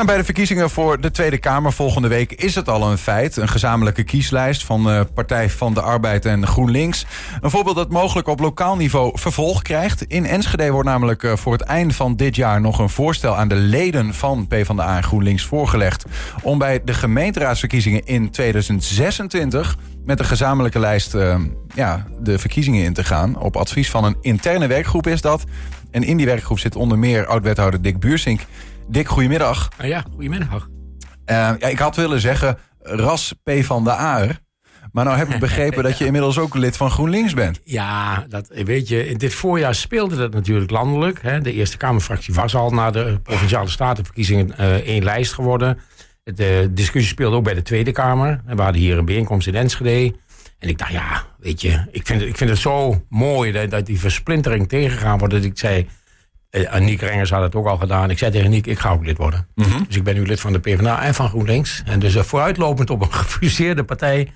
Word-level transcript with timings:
Nou, 0.00 0.12
bij 0.12 0.20
de 0.20 0.26
verkiezingen 0.28 0.70
voor 0.70 1.00
de 1.00 1.10
Tweede 1.10 1.38
Kamer 1.38 1.72
volgende 1.72 2.08
week 2.08 2.32
is 2.32 2.54
het 2.54 2.68
al 2.68 2.90
een 2.90 2.98
feit. 2.98 3.36
Een 3.36 3.48
gezamenlijke 3.48 4.02
kieslijst 4.02 4.64
van 4.64 4.82
de 4.84 5.06
Partij 5.14 5.50
van 5.50 5.74
de 5.74 5.80
Arbeid 5.80 6.24
en 6.24 6.46
GroenLinks. 6.46 7.06
Een 7.40 7.50
voorbeeld 7.50 7.76
dat 7.76 7.90
mogelijk 7.90 8.28
op 8.28 8.40
lokaal 8.40 8.76
niveau 8.76 9.18
vervolg 9.18 9.62
krijgt. 9.62 10.02
In 10.02 10.26
Enschede 10.26 10.70
wordt 10.70 10.88
namelijk 10.88 11.22
eh, 11.22 11.36
voor 11.36 11.52
het 11.52 11.62
eind 11.62 11.94
van 11.94 12.16
dit 12.16 12.36
jaar 12.36 12.60
nog 12.60 12.78
een 12.78 12.88
voorstel 12.88 13.36
aan 13.36 13.48
de 13.48 13.54
leden 13.54 14.14
van 14.14 14.46
PvdA 14.46 14.96
en 14.96 15.02
GroenLinks 15.02 15.44
voorgelegd. 15.44 16.04
Om 16.42 16.58
bij 16.58 16.80
de 16.84 16.94
gemeenteraadsverkiezingen 16.94 18.06
in 18.06 18.30
2026 18.30 19.76
met 20.04 20.18
een 20.18 20.24
gezamenlijke 20.24 20.78
lijst 20.78 21.14
uh, 21.14 21.36
ja, 21.74 22.06
de 22.20 22.38
verkiezingen 22.38 22.84
in 22.84 22.92
te 22.92 23.04
gaan. 23.04 23.38
Op 23.38 23.56
advies 23.56 23.90
van 23.90 24.04
een 24.04 24.16
interne 24.20 24.66
werkgroep 24.66 25.06
is 25.06 25.20
dat. 25.20 25.44
En 25.90 26.02
in 26.02 26.16
die 26.16 26.26
werkgroep 26.26 26.58
zit 26.58 26.76
onder 26.76 26.98
meer 26.98 27.26
oud-wethouder 27.26 27.82
Dick 27.82 27.98
Buursink. 27.98 28.40
Dick, 28.90 29.08
goedemiddag. 29.08 29.68
Ah 29.76 29.86
ja, 29.86 30.04
goedemiddag. 30.12 30.68
Uh, 30.68 31.36
ja, 31.58 31.66
ik 31.66 31.78
had 31.78 31.96
willen 31.96 32.20
zeggen 32.20 32.58
ras 32.78 33.32
P 33.42 33.50
van 33.60 33.84
de 33.84 33.90
Aar. 33.90 34.38
Maar 34.92 35.04
nou 35.04 35.16
heb 35.16 35.28
ik 35.28 35.38
begrepen 35.48 35.82
dat 35.82 35.98
je 35.98 36.04
inmiddels 36.04 36.38
ook 36.38 36.54
lid 36.54 36.76
van 36.76 36.90
GroenLinks 36.90 37.34
bent. 37.34 37.60
Ja, 37.64 38.24
dat 38.28 38.48
weet 38.48 38.88
je. 38.88 39.08
In 39.08 39.18
dit 39.18 39.34
voorjaar 39.34 39.74
speelde 39.74 40.16
dat 40.16 40.32
natuurlijk 40.32 40.70
landelijk. 40.70 41.22
Hè. 41.22 41.40
De 41.40 41.52
Eerste 41.52 41.76
Kamerfractie 41.76 42.34
was 42.34 42.54
al 42.54 42.70
na 42.70 42.90
de 42.90 43.20
provinciale 43.22 43.68
statenverkiezingen 43.68 44.54
uh, 44.60 44.74
één 44.74 45.04
lijst 45.04 45.32
geworden. 45.32 45.78
De 46.24 46.68
discussie 46.70 47.12
speelde 47.12 47.36
ook 47.36 47.44
bij 47.44 47.54
de 47.54 47.62
Tweede 47.62 47.92
Kamer. 47.92 48.40
We 48.46 48.62
hadden 48.62 48.80
hier 48.80 48.98
een 48.98 49.04
bijeenkomst 49.04 49.46
in 49.46 49.54
Enschede. 49.54 50.16
En 50.58 50.68
ik 50.68 50.78
dacht, 50.78 50.92
ja, 50.92 51.24
weet 51.38 51.60
je, 51.60 51.84
ik 51.90 52.06
vind, 52.06 52.22
ik 52.22 52.36
vind 52.36 52.50
het 52.50 52.58
zo 52.58 53.04
mooi 53.08 53.52
dat, 53.52 53.70
dat 53.70 53.86
die 53.86 54.00
versplintering 54.00 54.68
tegengaan 54.68 55.18
wordt. 55.18 55.34
Dat 55.34 55.44
ik 55.44 55.58
zei, 55.58 55.86
uh, 56.50 56.76
Niek 56.76 57.00
Rengers 57.00 57.30
had 57.30 57.42
het 57.42 57.54
ook 57.54 57.66
al 57.66 57.76
gedaan. 57.76 58.10
Ik 58.10 58.18
zei 58.18 58.30
tegen 58.30 58.50
Niek, 58.50 58.66
ik 58.66 58.78
ga 58.78 58.90
ook 58.90 59.04
lid 59.04 59.16
worden. 59.16 59.46
Mm 59.54 59.64
-hmm. 59.64 59.84
Dus 59.86 59.96
ik 59.96 60.04
ben 60.04 60.14
nu 60.14 60.26
lid 60.26 60.40
van 60.40 60.52
de 60.52 60.58
PvdA 60.58 61.02
en 61.02 61.14
van 61.14 61.28
GroenLinks. 61.28 61.82
En 61.86 61.98
dus 61.98 62.14
uh, 62.14 62.22
vooruitlopend 62.22 62.90
op 62.90 63.02
een 63.02 63.12
gefuseerde 63.22 63.84
partij 63.84 64.32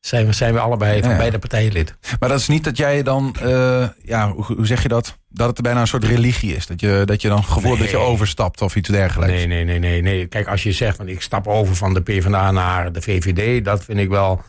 zijn 0.00 0.26
we, 0.26 0.32
zijn 0.32 0.52
we 0.52 0.60
allebei 0.60 1.00
van 1.00 1.10
ja. 1.10 1.16
beide 1.16 1.38
partijen 1.38 1.72
lid. 1.72 1.96
Maar 2.20 2.28
dat 2.28 2.40
is 2.40 2.48
niet 2.48 2.64
dat 2.64 2.76
jij 2.76 3.02
dan, 3.02 3.34
uh, 3.42 3.88
ja, 4.02 4.30
hoe, 4.30 4.44
hoe, 4.44 4.66
zeg 4.66 4.82
je 4.82 4.88
dat? 4.88 5.18
Dat 5.28 5.48
het 5.48 5.62
bijna 5.62 5.80
een 5.80 5.86
soort 5.86 6.04
religie 6.04 6.56
is. 6.56 6.66
Dat 6.66 6.80
je, 6.80 7.02
dat 7.04 7.22
je 7.22 7.28
dan 7.28 7.44
gevoel 7.44 7.70
nee. 7.70 7.80
dat 7.80 7.90
je 7.90 7.96
overstapt 7.96 8.62
of 8.62 8.76
iets 8.76 8.88
dergelijks. 8.88 9.34
Nee, 9.34 9.46
nee, 9.46 9.64
nee, 9.64 9.78
nee, 9.78 10.02
nee. 10.02 10.26
Kijk, 10.26 10.48
als 10.48 10.62
je 10.62 10.72
zegt 10.72 10.96
van 10.96 11.08
ik 11.08 11.22
stap 11.22 11.46
over 11.46 11.76
van 11.76 11.94
de 11.94 12.00
PvdA 12.02 12.50
naar 12.50 12.92
de 12.92 13.02
VVD, 13.02 13.64
dat 13.64 13.84
vind 13.84 13.98
ik 13.98 14.08
wel. 14.08 14.42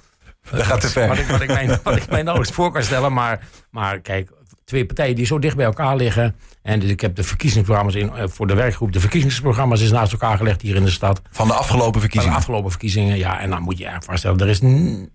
Dat 0.52 0.64
gaat 0.64 0.82
te 0.82 0.90
ver. 0.90 1.08
Wat 1.08 1.18
ik, 1.18 1.28
wat 1.28 1.42
ik, 1.42 1.48
mij, 1.48 1.80
wat 1.84 1.96
ik 1.96 2.10
mij 2.10 2.22
nauwelijks 2.22 2.56
voor 2.58 2.72
kan 2.72 2.84
stellen. 2.84 3.14
Maar, 3.14 3.40
maar 3.72 4.00
kijk, 4.00 4.30
twee 4.64 4.86
partijen 4.86 5.16
die 5.16 5.26
zo 5.26 5.40
dicht 5.40 5.56
bij 5.56 5.66
elkaar 5.66 5.96
liggen. 5.96 6.36
En 6.68 6.80
dus 6.80 6.90
ik 6.90 7.02
heb 7.02 7.16
de 7.16 7.24
verkiezingsprogramma's 7.24 7.96
in, 7.96 8.12
voor 8.16 8.48
de 8.48 8.54
werkgroep. 8.54 8.94
De 8.94 9.00
verkiezingsprogramma's 9.00 9.82
is 9.82 9.92
naast 9.92 10.12
elkaar 10.12 10.38
gelegd 10.38 10.62
hier 10.62 10.76
in 10.76 10.84
de 10.84 10.90
stad. 10.90 11.22
Van 11.32 11.48
de 11.48 11.54
afgelopen 11.54 12.00
verkiezingen? 12.00 12.24
Van 12.24 12.32
de 12.32 12.38
afgelopen 12.38 12.72
verkiezingen, 12.72 13.18
ja. 13.18 13.40
En 13.40 13.50
dan 13.50 13.62
moet 13.62 13.78
je 13.78 13.84
je 13.84 13.96
voorstellen, 14.00 14.40
er 14.40 14.48
is 14.48 14.62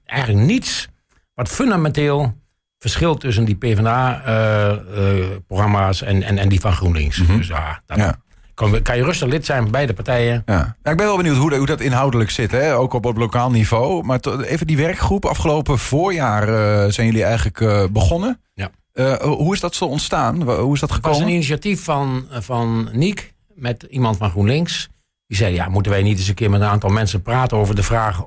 eigenlijk 0.05 0.47
niets 0.47 0.89
wat 1.35 1.49
fundamenteel 1.49 2.33
verschilt 2.79 3.21
tussen 3.21 3.45
die 3.45 3.55
PvdA-programma's 3.55 6.03
uh, 6.03 6.09
uh, 6.09 6.15
en, 6.15 6.23
en, 6.23 6.39
en 6.39 6.49
die 6.49 6.61
van 6.61 6.73
GroenLinks. 6.73 7.19
Mm 7.19 7.27
-hmm. 7.27 7.37
Dus 7.37 7.47
ja, 7.47 7.83
dat, 7.87 7.99
ja. 7.99 8.17
Kan, 8.55 8.83
kan, 8.83 8.97
je 8.97 9.05
rustig 9.05 9.29
lid 9.29 9.47
zijn 9.47 9.63
van 9.63 9.71
beide 9.71 9.95
partijen. 9.95 10.43
Ja. 10.47 10.77
ja 10.83 10.91
ik 10.91 10.97
ben 10.97 11.07
wel 11.07 11.17
benieuwd 11.17 11.37
hoe, 11.37 11.57
hoe 11.57 11.67
dat 11.67 11.81
inhoudelijk 11.81 12.31
zit, 12.31 12.51
hè? 12.51 12.77
ook 12.77 12.93
op, 12.93 13.07
op 13.07 13.17
lokaal 13.17 13.51
niveau. 13.51 14.05
Maar 14.05 14.21
even 14.41 14.67
die 14.67 14.77
werkgroep, 14.77 15.25
afgelopen 15.25 15.79
voorjaar 15.79 16.49
uh, 16.49 16.55
zijn 16.91 17.07
jullie 17.07 17.25
eigenlijk 17.25 17.93
begonnen. 17.93 18.41
Ja. 18.55 18.71
Uh, 18.95 19.15
hoe 19.15 19.55
is 19.55 19.61
dat 19.61 19.75
zo 19.75 19.85
ontstaan? 19.85 20.43
Hoe 20.43 20.75
is 20.75 20.81
dat 20.81 20.93
gekomen? 20.93 21.11
Het 21.11 21.19
was 21.19 21.29
een 21.29 21.35
initiatief 21.35 21.85
van, 21.85 22.27
van 22.31 22.89
Niek 22.93 23.33
met 23.55 23.83
iemand 23.83 24.17
van 24.17 24.31
GroenLinks. 24.31 24.89
Die 25.27 25.37
zei, 25.37 25.55
ja, 25.55 25.69
moeten 25.69 25.93
wij 25.93 26.03
niet 26.03 26.19
eens 26.19 26.29
een 26.29 26.35
keer 26.35 26.51
met 26.51 26.61
een 26.61 26.67
aantal 26.67 26.91
mensen 26.91 27.23
praten 27.23 27.57
over 27.57 27.75
de 27.75 27.83
vraag... 27.83 28.23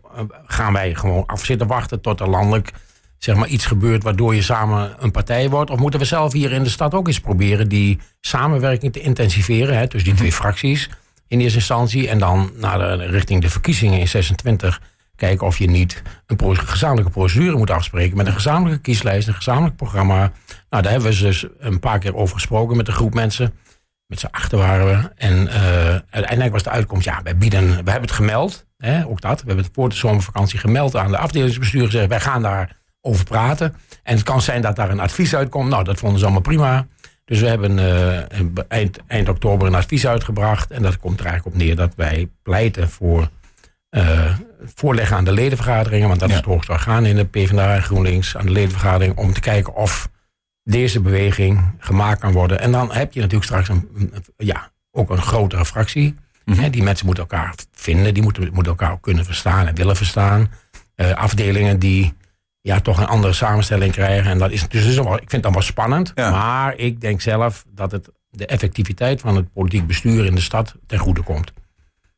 gaan 0.46 0.74
wij 0.74 0.96
gewoon 0.96 1.26
afzitten 1.26 1.68
wachten 1.68 2.02
tot 2.02 2.20
er 2.20 2.30
landelijk 2.30 2.72
zeg 3.18 3.36
maar, 3.36 3.48
iets 3.48 3.66
gebeurt... 3.66 4.04
waardoor 4.04 4.36
je 4.36 4.42
samen 4.42 4.96
een 5.00 5.12
partij 5.12 5.50
wordt? 5.50 5.70
Of 5.70 5.80
moeten 5.80 6.00
we 6.00 6.06
zelf 6.06 6.34
hier 6.34 6.52
in 6.52 6.64
de 6.64 6.70
stad 6.70 6.94
ook 6.94 7.08
eens 7.08 7.20
proberen... 7.20 7.70
die 7.70 8.00
samenwerking 8.22 8.94
te 8.94 9.02
intensiveren, 9.02 9.78
hè, 9.78 9.88
tussen 9.88 10.10
die 10.10 10.20
twee 10.20 10.32
fracties 10.32 10.90
in 11.28 11.40
eerste 11.40 11.58
instantie... 11.58 12.10
en 12.10 12.20
dan 12.20 12.52
naar 12.56 12.78
de, 12.78 13.06
richting 13.06 13.42
de 13.42 13.50
verkiezingen 13.50 14.00
in 14.00 14.08
26 14.08 14.82
kijken 15.16 15.48
of 15.48 15.58
je 15.58 15.68
niet 15.68 16.02
een 16.26 16.58
gezamenlijke 16.58 17.12
procedure 17.12 17.58
moet 17.58 17.70
afspreken 17.70 18.18
met 18.18 18.28
een 18.28 18.34
gezamenlijke 18.34 18.82
kieslijst, 18.82 19.28
een 19.28 19.34
gezamenlijk 19.34 19.76
programma. 19.76 20.32
Nou, 20.70 20.84
daar 20.84 20.92
hebben 20.92 21.12
we 21.12 21.20
dus 21.20 21.46
een 21.60 21.80
paar 21.80 22.00
keer 22.00 22.16
over 22.16 22.36
gesproken 22.36 22.78
met 22.78 22.88
een 22.88 22.94
groep 22.94 23.14
mensen. 23.14 23.54
Met 24.08 24.20
z'n 24.20 24.28
achter 24.32 24.58
waren 24.58 24.86
we. 24.86 25.12
En 25.16 25.48
uh, 25.48 25.54
uiteindelijk 26.10 26.52
was 26.52 26.64
de 26.64 26.70
uitkomst, 26.70 27.06
ja, 27.06 27.20
wij 27.24 27.38
bieden, 27.38 27.68
we 27.68 27.92
hebben 27.92 28.02
het 28.02 28.12
gemeld, 28.12 28.66
hè, 28.78 29.08
ook 29.08 29.22
dat. 29.22 29.40
We 29.42 29.48
hebben 29.48 29.66
het 29.66 29.74
voor 29.74 29.90
de 29.90 29.96
zomervakantie 29.96 30.60
gemeld 30.60 30.96
aan 30.96 31.12
de 31.12 31.18
afdelingsbestuur 31.18 31.86
gezegd, 31.86 32.08
wij 32.08 32.20
gaan 32.20 32.42
daar 32.42 32.78
over 33.02 33.26
praten. 33.26 33.76
En 34.04 34.16
het 34.16 34.24
kan 34.24 34.42
zijn 34.42 34.62
dat 34.62 34.76
daar 34.76 34.90
een 34.90 35.00
advies 35.00 35.36
uitkomt. 35.36 35.70
Nou, 35.70 35.84
dat 35.84 36.00
vonden 36.00 36.20
ze 36.20 36.26
allemaal 36.26 36.42
prima. 36.42 36.88
Dus 37.26 37.40
we 37.40 37.48
hebben 37.48 37.78
uh, 37.78 38.64
eind, 38.68 39.00
eind 39.08 39.30
oktober 39.30 39.68
een 39.68 39.76
advies 39.76 40.08
uitgebracht. 40.08 40.72
En 40.72 40.82
dat 40.82 40.98
komt 40.98 41.20
er 41.20 41.26
eigenlijk 41.26 41.56
op 41.56 41.62
neer 41.62 41.76
dat 41.76 41.94
wij 41.96 42.30
pleiten 42.44 42.90
voor 42.90 43.30
voorleggen 44.76 45.18
aan 45.18 45.26
de 45.26 45.32
ledenvergaderingen, 45.32 46.08
want 46.08 46.20
dat 46.20 46.30
ja. 46.30 46.36
is 46.36 46.42
het 46.42 46.50
hoogste 46.50 46.72
orgaan 46.72 47.06
in 47.06 47.16
de 47.16 47.26
PvdA 47.26 47.76
en 47.76 47.84
GroenLinks, 47.84 48.38
aan 48.38 48.46
de 48.46 48.52
ledenvergadering, 48.52 49.18
om 49.18 49.34
te 49.34 49.40
kijken 49.40 49.76
of 49.76 50.10
deze 50.64 51.02
beweging 51.02 51.76
gemaakt 51.80 52.20
kan 52.20 52.32
worden. 52.32 52.60
En 52.60 52.72
dan 52.72 52.92
heb 52.92 53.14
je 53.14 53.20
natuurlijk 53.20 53.46
straks 53.46 53.70
een, 53.70 54.14
ja, 54.38 54.72
ook 54.92 55.10
een 55.10 55.22
grotere 55.22 55.66
fractie. 55.66 56.16
Mm 56.46 56.54
-hmm. 56.54 56.70
Die 56.70 56.84
mensen 56.84 57.06
moeten 57.06 57.24
elkaar 57.24 57.56
vinden, 57.72 58.14
die 58.14 58.24
moeten, 58.24 58.44
moeten 58.44 58.72
elkaar 58.72 58.92
ook 58.92 59.02
kunnen 59.02 59.26
verstaan 59.26 59.68
en 59.68 59.76
willen 59.76 59.96
verstaan. 59.96 60.52
Uh, 60.96 61.12
afdelingen 61.12 61.80
die 61.80 62.14
ja, 62.62 62.80
toch 62.80 62.98
een 62.98 63.08
andere 63.08 63.34
samenstelling 63.34 63.92
krijgen. 63.92 64.32
En 64.32 64.38
dat 64.38 64.52
is, 64.52 64.68
dus 64.68 64.86
is 64.86 64.96
wel, 64.96 65.14
ik 65.14 65.20
vind 65.20 65.32
het 65.32 65.44
dan 65.44 65.54
wel 65.54 65.62
spannend. 65.62 66.12
Ja. 66.16 66.32
Maar 66.32 66.76
ik 66.76 67.02
denk 67.02 67.22
zelf 67.22 67.66
dat 67.74 67.92
het 67.92 68.10
de 68.30 68.46
effectiviteit 68.46 69.22
van 69.22 69.36
het 69.36 69.54
politiek 69.54 69.88
bestuur 69.88 70.26
in 70.26 70.36
de 70.36 70.42
stad 70.42 70.76
ten 70.88 71.00
goede 71.00 71.22
komt. 71.22 71.54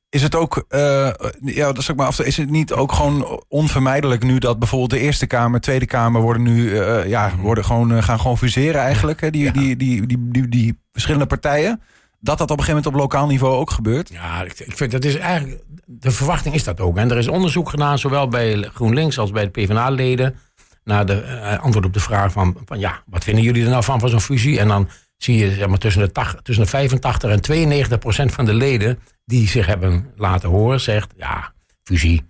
Is 0.09 0.21
het 0.21 0.35
ook, 0.35 0.65
uh, 0.69 1.09
ja, 1.41 1.71
dat 1.71 1.83
zeg 1.83 1.95
maar 1.95 2.05
af, 2.05 2.19
is 2.19 2.37
het 2.37 2.49
niet 2.49 2.73
ook 2.73 2.91
gewoon 2.91 3.43
onvermijdelijk 3.47 4.23
nu 4.23 4.37
dat 4.37 4.59
bijvoorbeeld 4.59 4.89
de 4.89 4.99
Eerste 4.99 5.27
Kamer, 5.27 5.61
Tweede 5.61 5.85
Kamer 5.85 6.21
worden 6.21 6.43
nu, 6.43 6.69
uh, 6.69 7.07
ja, 7.07 7.31
worden 7.37 7.65
gewoon, 7.65 7.91
uh, 7.91 8.03
gaan 8.03 8.19
gewoon 8.19 8.37
fuseren 8.37 8.81
eigenlijk, 8.81 9.21
hè, 9.21 9.29
die, 9.29 9.43
ja. 9.43 9.51
die, 9.51 9.75
die, 9.75 10.05
die, 10.05 10.17
die, 10.31 10.47
die, 10.47 10.79
verschillende 10.91 11.27
partijen? 11.27 11.81
Dat 12.19 12.37
dat 12.37 12.51
op 12.51 12.57
een 12.57 12.63
gegeven 12.63 12.83
moment 12.83 12.93
op 12.93 13.11
lokaal 13.11 13.27
niveau 13.27 13.55
ook 13.55 13.71
gebeurt? 13.71 14.09
Ja, 14.09 14.43
ik, 14.43 14.59
ik 14.59 14.77
vind 14.77 14.91
dat 14.91 15.03
is 15.03 15.15
eigenlijk, 15.15 15.63
de 15.85 16.11
verwachting 16.11 16.55
is 16.55 16.63
dat 16.63 16.79
ook. 16.79 16.97
En 16.97 17.11
er 17.11 17.17
is 17.17 17.27
onderzoek 17.27 17.69
gedaan, 17.69 17.99
zowel 17.99 18.27
bij 18.27 18.69
GroenLinks 18.73 19.19
als 19.19 19.31
bij 19.31 19.43
de 19.43 19.49
PvdA-leden, 19.49 20.35
naar 20.83 21.05
de 21.05 21.57
antwoord 21.61 21.85
op 21.85 21.93
de 21.93 21.99
vraag 21.99 22.31
van, 22.31 22.57
van, 22.65 22.79
ja, 22.79 23.03
wat 23.05 23.23
vinden 23.23 23.43
jullie 23.43 23.63
er 23.63 23.69
nou 23.69 23.83
van, 23.83 23.99
van 23.99 24.09
zo'n 24.09 24.21
fusie? 24.21 24.59
En 24.59 24.67
dan 24.67 24.89
zie 25.17 25.37
je 25.37 25.51
zeg 25.51 25.67
maar, 25.67 25.77
tussen, 25.77 26.01
de 26.01 26.11
80, 26.11 26.41
tussen 26.41 26.63
de 26.63 26.69
85 26.69 27.31
en 27.31 27.41
92 27.41 27.99
procent 27.99 28.33
van 28.33 28.45
de 28.45 28.53
leden 28.53 28.99
die 29.25 29.47
zich 29.47 29.65
hebben 29.65 30.11
laten 30.15 30.49
horen, 30.49 30.81
zegt 30.81 31.13
ja, 31.17 31.53
fusie, 31.83 32.23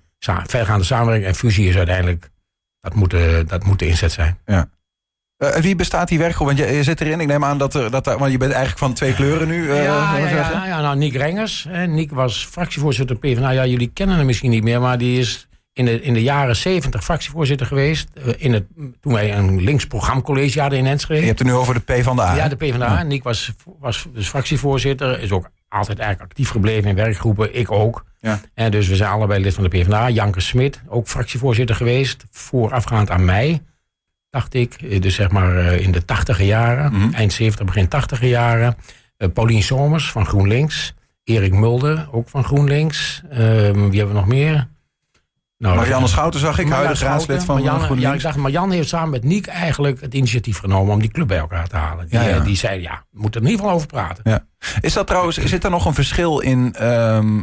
vergaande 0.45 0.85
samenwerking 0.85 1.27
en 1.27 1.35
fusie 1.35 1.69
is 1.69 1.77
uiteindelijk, 1.77 2.29
dat 2.79 2.93
moet 2.93 3.11
de, 3.11 3.43
dat 3.47 3.63
moet 3.63 3.79
de 3.79 3.87
inzet 3.87 4.11
zijn. 4.11 4.37
Ja. 4.45 4.69
Uh, 5.37 5.55
wie 5.55 5.75
bestaat 5.75 6.07
die 6.07 6.17
werkgroep? 6.19 6.47
Want 6.47 6.59
je, 6.59 6.65
je, 6.65 6.83
zit 6.83 7.01
erin. 7.01 7.19
Ik 7.19 7.27
neem 7.27 7.43
aan 7.43 7.57
dat 7.57 7.73
er, 7.73 7.91
dat 7.91 8.07
er, 8.07 8.17
want 8.17 8.31
je 8.31 8.37
bent 8.37 8.51
eigenlijk 8.51 8.79
van 8.79 8.93
twee 8.93 9.13
kleuren 9.13 9.47
nu. 9.47 9.63
Uh, 9.63 9.83
ja, 9.83 10.17
ja, 10.17 10.29
ja, 10.29 10.65
ja, 10.65 10.81
nou, 10.81 10.97
Nick 10.97 11.15
Rengers. 11.15 11.65
Hè. 11.69 11.87
Nick 11.87 12.11
was 12.11 12.45
fractievoorzitter 12.45 13.15
PvdA. 13.15 13.49
Ja, 13.49 13.65
jullie 13.65 13.91
kennen 13.93 14.17
hem 14.17 14.25
misschien 14.25 14.49
niet 14.49 14.63
meer, 14.63 14.81
maar 14.81 14.97
die 14.97 15.19
is 15.19 15.46
in 15.77 15.85
de, 15.85 16.01
in 16.01 16.13
de 16.13 16.23
jaren 16.23 16.55
zeventig 16.55 17.03
fractievoorzitter 17.03 17.67
geweest. 17.67 18.07
In 18.37 18.53
het, 18.53 18.65
toen 19.01 19.13
wij 19.13 19.37
een 19.37 19.61
links 19.61 19.87
programmacollege 19.87 20.61
hadden 20.61 20.79
in 20.79 20.85
Enschede. 20.85 21.19
Je 21.19 21.25
hebt 21.25 21.39
het 21.39 21.47
nu 21.47 21.53
over 21.53 21.73
de 21.73 21.79
P 21.79 22.03
van 22.03 22.15
de 22.15 22.21
A. 22.21 22.35
Ja, 22.35 22.47
de 22.47 22.55
P 22.55 22.69
van 22.69 22.79
de 22.79 22.85
A. 22.85 22.97
Ja. 22.97 23.03
Nick 23.03 23.23
was, 23.23 23.51
was 23.79 24.07
dus 24.13 24.27
fractievoorzitter. 24.27 25.19
Is 25.19 25.31
ook 25.31 25.49
altijd 25.69 25.99
eigenlijk 25.99 26.31
actief 26.31 26.49
gebleven 26.49 26.89
in 26.89 26.95
werkgroepen. 26.95 27.55
Ik 27.55 27.71
ook. 27.71 28.05
Ja. 28.19 28.39
En 28.53 28.71
dus 28.71 28.87
we 28.87 28.95
zijn 28.95 29.11
allebei 29.11 29.41
lid 29.41 29.53
van 29.53 29.63
de 29.63 29.69
PvdA. 29.69 30.09
Janke 30.09 30.39
Smit, 30.39 30.81
ook 30.87 31.07
fractievoorzitter 31.07 31.75
geweest. 31.75 32.25
Voorafgaand 32.31 33.09
aan 33.09 33.25
mij, 33.25 33.61
dacht 34.29 34.53
ik. 34.53 35.01
Dus 35.01 35.15
zeg 35.15 35.31
maar 35.31 35.73
in 35.73 35.91
de 35.91 36.05
tachtige 36.05 36.45
jaren. 36.45 36.93
Mm 36.93 37.01
-hmm. 37.01 37.13
Eind 37.13 37.33
70, 37.33 37.65
begin 37.65 37.87
tachtige 37.87 38.27
jaren. 38.27 38.75
Uh, 39.17 39.29
Paulien 39.33 39.63
Somers 39.63 40.11
van 40.11 40.25
GroenLinks. 40.25 40.93
Erik 41.23 41.53
Mulder, 41.53 42.07
ook 42.11 42.29
van 42.29 42.43
GroenLinks. 42.43 43.21
Uh, 43.31 43.37
wie 43.37 43.79
hebben 43.79 44.07
we 44.07 44.13
nog 44.13 44.27
meer? 44.27 44.67
Nou, 45.57 45.75
Marianne 45.75 46.07
Schouten 46.07 46.39
zag 46.39 46.59
ik, 46.59 46.69
huidig 46.69 46.99
raadslid 46.99 47.43
van 47.43 47.55
Marianne, 47.55 47.83
GroenLinks. 47.83 48.09
Ja, 48.09 48.15
ik 48.15 48.21
zag 48.21 48.35
Marianne 48.35 48.75
heeft 48.75 48.89
samen 48.89 49.09
met 49.09 49.23
Niek 49.23 49.47
eigenlijk 49.47 50.01
het 50.01 50.13
initiatief 50.13 50.57
genomen 50.57 50.93
om 50.93 50.99
die 50.99 51.11
club 51.11 51.27
bij 51.27 51.37
elkaar 51.37 51.67
te 51.67 51.75
halen. 51.75 52.07
Die, 52.07 52.19
ja, 52.19 52.27
ja. 52.27 52.39
die 52.39 52.55
zei, 52.55 52.81
ja, 52.81 53.05
we 53.11 53.21
moeten 53.21 53.41
er 53.41 53.47
in 53.47 53.51
ieder 53.51 53.65
geval 53.65 53.75
over 53.75 53.87
praten. 53.87 54.23
Ja. 54.23 54.45
Is 54.81 54.93
dat 54.93 55.07
trouwens, 55.07 55.37
zit 55.37 55.63
er 55.63 55.69
nog 55.69 55.85
een 55.85 55.93
verschil 55.93 56.39
in, 56.39 56.73
ehm, 56.73 57.35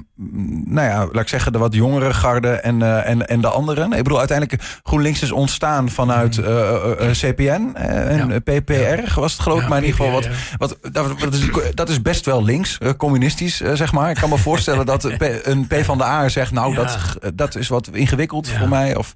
nou 0.65 0.89
ja, 0.89 0.99
laat 0.99 1.23
ik 1.23 1.29
zeggen, 1.29 1.53
de 1.53 1.59
wat 1.59 1.75
jongere 1.75 2.15
garde 2.15 2.51
en, 2.51 2.81
uh, 2.81 3.09
en, 3.09 3.29
en 3.29 3.41
de 3.41 3.49
anderen? 3.49 3.93
Ik 3.93 4.03
bedoel, 4.03 4.19
uiteindelijk 4.19 4.63
GroenLinks 4.83 5.23
is 5.23 5.33
ontstaan 5.33 5.89
vanuit 5.91 6.37
uh, 6.37 6.47
uh, 6.47 7.11
CPN 7.11 7.75
en 7.75 8.29
ja. 8.29 8.39
PPR, 8.39 9.21
was 9.21 9.33
het 9.33 9.41
geloof 9.41 9.59
ik, 9.59 9.63
ja, 9.63 9.69
maar 9.69 9.79
in 9.79 9.85
ieder 9.85 10.01
geval 10.01 10.13
wat, 10.13 10.29
wat 10.57 10.93
dat, 10.93 11.21
dat, 11.21 11.35
is, 11.35 11.51
dat 11.75 11.89
is 11.89 12.03
best 12.03 12.25
wel 12.27 12.45
links, 12.45 12.79
communistisch, 12.97 13.57
zeg 13.57 13.93
maar. 13.93 14.11
Ik 14.11 14.17
kan 14.17 14.29
me 14.29 14.39
voorstellen 14.39 14.87
dat 14.87 15.05
een 15.43 15.67
P 15.67 15.75
van 15.83 15.99
de 15.99 16.05
A 16.05 16.29
zegt, 16.29 16.53
nou, 16.53 16.75
dat, 16.75 17.17
dat 17.35 17.57
is 17.57 17.69
wat 17.69 17.89
ingewikkeld 17.93 18.49
voor 18.49 18.69
mij. 18.69 18.97
Of... 18.97 19.15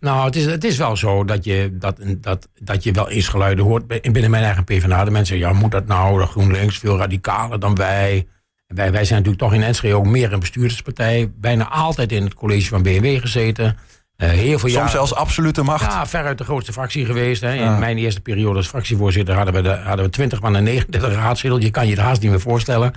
Nou, 0.00 0.24
het 0.24 0.36
is, 0.36 0.44
het 0.44 0.64
is 0.64 0.76
wel 0.76 0.96
zo 0.96 1.24
dat 1.24 1.44
je, 1.44 1.70
dat, 1.72 1.96
dat, 2.18 2.48
dat 2.60 2.84
je 2.84 2.92
wel 2.92 3.08
eens 3.08 3.28
geluiden 3.28 3.64
hoort 3.64 3.86
binnen 3.86 4.30
mijn 4.30 4.44
eigen 4.44 4.64
PvdA. 4.64 5.04
De 5.04 5.10
mensen 5.10 5.36
zeggen, 5.36 5.54
ja, 5.54 5.60
moet 5.60 5.70
dat 5.70 5.86
nou? 5.86 6.20
De 6.20 6.26
GroenLinks 6.26 6.78
veel 6.78 6.98
radicaler 6.98 7.60
dan 7.60 7.74
wij. 7.74 8.26
En 8.66 8.76
wij, 8.76 8.92
wij 8.92 9.04
zijn 9.04 9.18
natuurlijk 9.18 9.50
toch 9.50 9.54
in 9.54 9.62
Enschede 9.62 9.94
ook 9.94 10.06
meer 10.06 10.32
een 10.32 10.40
bestuurderspartij. 10.40 11.32
Bijna 11.36 11.68
altijd 11.68 12.12
in 12.12 12.22
het 12.22 12.34
college 12.34 12.68
van 12.68 12.82
BMW 12.82 13.20
gezeten. 13.20 13.76
Uh, 14.16 14.28
heel 14.28 14.58
veel 14.58 14.68
Soms 14.68 14.90
zelfs 14.90 15.14
absolute 15.14 15.62
macht. 15.62 15.92
Ja, 15.92 16.06
veruit 16.06 16.38
de 16.38 16.44
grootste 16.44 16.72
fractie 16.72 17.04
geweest. 17.04 17.40
Hè. 17.40 17.54
In 17.54 17.78
mijn 17.78 17.98
eerste 17.98 18.20
periode 18.20 18.56
als 18.56 18.68
fractievoorzitter 18.68 19.34
hadden 19.34 19.54
we, 19.54 19.62
de, 19.62 19.68
hadden 19.74 20.04
we 20.04 20.10
20 20.10 20.38
van 20.38 20.52
de 20.52 20.60
39 20.60 21.14
raadzetel. 21.14 21.58
Je 21.58 21.70
kan 21.70 21.86
je 21.86 21.92
het 21.92 22.00
haast 22.00 22.20
niet 22.20 22.30
meer 22.30 22.40
voorstellen. 22.40 22.92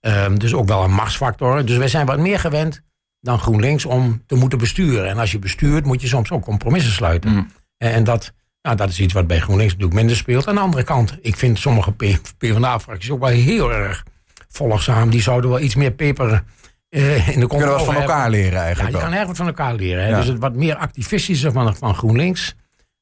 Um, 0.00 0.38
dus 0.38 0.54
ook 0.54 0.68
wel 0.68 0.84
een 0.84 0.94
machtsfactor. 0.94 1.64
Dus 1.64 1.76
wij 1.76 1.88
zijn 1.88 2.06
wat 2.06 2.18
meer 2.18 2.38
gewend 2.38 2.82
dan 3.26 3.38
GroenLinks 3.38 3.84
om 3.84 4.22
te 4.26 4.34
moeten 4.34 4.58
besturen. 4.58 5.08
En 5.08 5.18
als 5.18 5.32
je 5.32 5.38
bestuurt, 5.38 5.84
moet 5.84 6.00
je 6.00 6.06
soms 6.06 6.30
ook 6.30 6.42
compromissen 6.42 6.92
sluiten. 6.92 7.30
Mm. 7.30 7.50
En 7.78 8.04
dat, 8.04 8.32
nou, 8.62 8.76
dat 8.76 8.88
is 8.88 9.00
iets 9.00 9.12
wat 9.12 9.26
bij 9.26 9.40
GroenLinks 9.40 9.72
natuurlijk 9.72 9.98
minder 9.98 10.16
speelt. 10.16 10.46
Aan 10.46 10.54
de 10.54 10.60
andere 10.60 10.82
kant, 10.82 11.18
ik 11.20 11.36
vind 11.36 11.58
sommige 11.58 11.92
PvdA-fracties 12.38 13.10
ook 13.10 13.20
wel 13.20 13.28
heel 13.28 13.72
erg 13.72 14.04
volgzaam. 14.48 15.10
Die 15.10 15.22
zouden 15.22 15.50
wel 15.50 15.60
iets 15.60 15.74
meer 15.74 15.92
peper 15.92 16.44
uh, 16.90 17.28
in 17.28 17.40
de 17.40 17.46
Kunnen 17.46 17.72
we 17.72 17.84
van 17.84 17.94
elkaar 17.94 18.30
leren 18.30 18.60
eigenlijk? 18.60 18.94
Ja, 18.94 19.00
je 19.00 19.08
kan 19.08 19.18
erg 19.18 19.26
wat 19.26 19.36
van 19.36 19.46
elkaar 19.46 19.74
leren. 19.74 20.04
Hè? 20.04 20.14
Dus 20.14 20.26
het 20.26 20.38
wat 20.38 20.54
meer 20.54 20.76
activistische 20.76 21.52
van, 21.52 21.76
van 21.76 21.94
GroenLinks... 21.94 22.54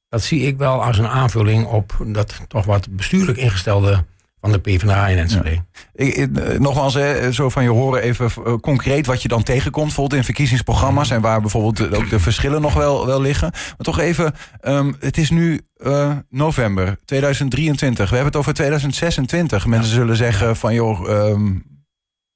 dat 0.08 0.22
zie 0.22 0.40
ik 0.40 0.58
wel 0.58 0.84
als 0.84 0.98
een 0.98 1.08
aanvulling 1.08 1.66
op 1.66 2.04
dat 2.06 2.40
toch 2.48 2.64
wat 2.64 2.96
bestuurlijk 2.96 3.38
ingestelde 3.38 4.04
van 4.44 4.52
de 4.52 4.58
PvdA 4.58 5.08
in 5.08 5.19
Enschede. 5.19 5.62
Ja. 5.94 6.06
Eh, 6.06 6.58
nogmaals, 6.58 6.94
hè, 6.94 7.32
zo 7.32 7.49
van 7.49 7.62
je 7.62 7.69
horen 7.69 8.02
even 8.02 8.31
eh, 8.44 8.55
concreet 8.55 9.06
wat 9.06 9.23
je 9.23 9.29
dan 9.29 9.43
tegenkomt, 9.43 9.87
bijvoorbeeld 9.87 10.19
in 10.19 10.25
verkiezingsprogramma's 10.25 11.11
en 11.11 11.20
waar 11.20 11.41
bijvoorbeeld 11.41 11.94
ook 11.96 12.11
de 12.11 12.20
verschillen 12.20 12.61
nog 12.61 12.75
wel, 12.75 13.06
wel 13.06 13.20
liggen. 13.20 13.50
Maar 13.52 13.76
toch 13.79 13.99
even, 13.99 14.35
um, 14.62 14.96
het 15.00 15.19
is 15.19 15.31
nu 15.31 15.61
uh, 15.76 16.17
november 16.31 16.96
2023. 17.05 18.11
We 18.11 18.14
hebben 18.14 18.32
het 18.32 18.41
over 18.41 18.55
2026. 18.55 19.67
Mensen 19.67 19.93
zullen 19.93 20.17
zeggen 20.17 20.56
van 20.56 20.75
joh, 20.75 21.08
um, 21.08 21.64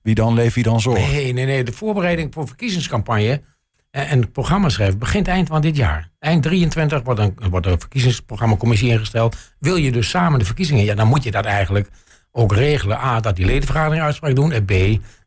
wie 0.02 0.14
dan 0.14 0.34
leeft, 0.34 0.54
wie 0.54 0.64
dan 0.64 0.80
zorgt. 0.80 1.12
Nee, 1.12 1.32
nee, 1.32 1.46
nee. 1.46 1.64
De 1.64 1.72
voorbereiding 1.72 2.34
voor 2.34 2.46
verkiezingscampagne 2.46 3.42
en 3.90 4.20
het 4.20 4.32
programma 4.32 4.68
schrijven 4.68 4.98
begint 4.98 5.28
eind 5.28 5.48
van 5.48 5.60
dit 5.60 5.76
jaar. 5.76 6.10
Eind 6.18 6.42
23 6.42 7.02
wordt 7.02 7.20
een, 7.20 7.34
wordt 7.50 7.66
een 7.66 7.80
verkiezingsprogrammacommissie 7.80 8.90
ingesteld. 8.90 9.36
Wil 9.58 9.76
je 9.76 9.92
dus 9.92 10.08
samen 10.08 10.38
de 10.38 10.44
verkiezingen, 10.44 10.84
ja, 10.84 10.94
dan 10.94 11.08
moet 11.08 11.22
je 11.22 11.30
dat 11.30 11.44
eigenlijk 11.44 11.88
ook 12.32 12.52
regelen. 12.52 12.96
A, 12.96 13.20
dat 13.20 13.36
die 13.36 13.46
ledenvergadering 13.46 14.02
uitspraak 14.02 14.34
doen. 14.34 14.52
En 14.52 14.64
B, 14.64 14.72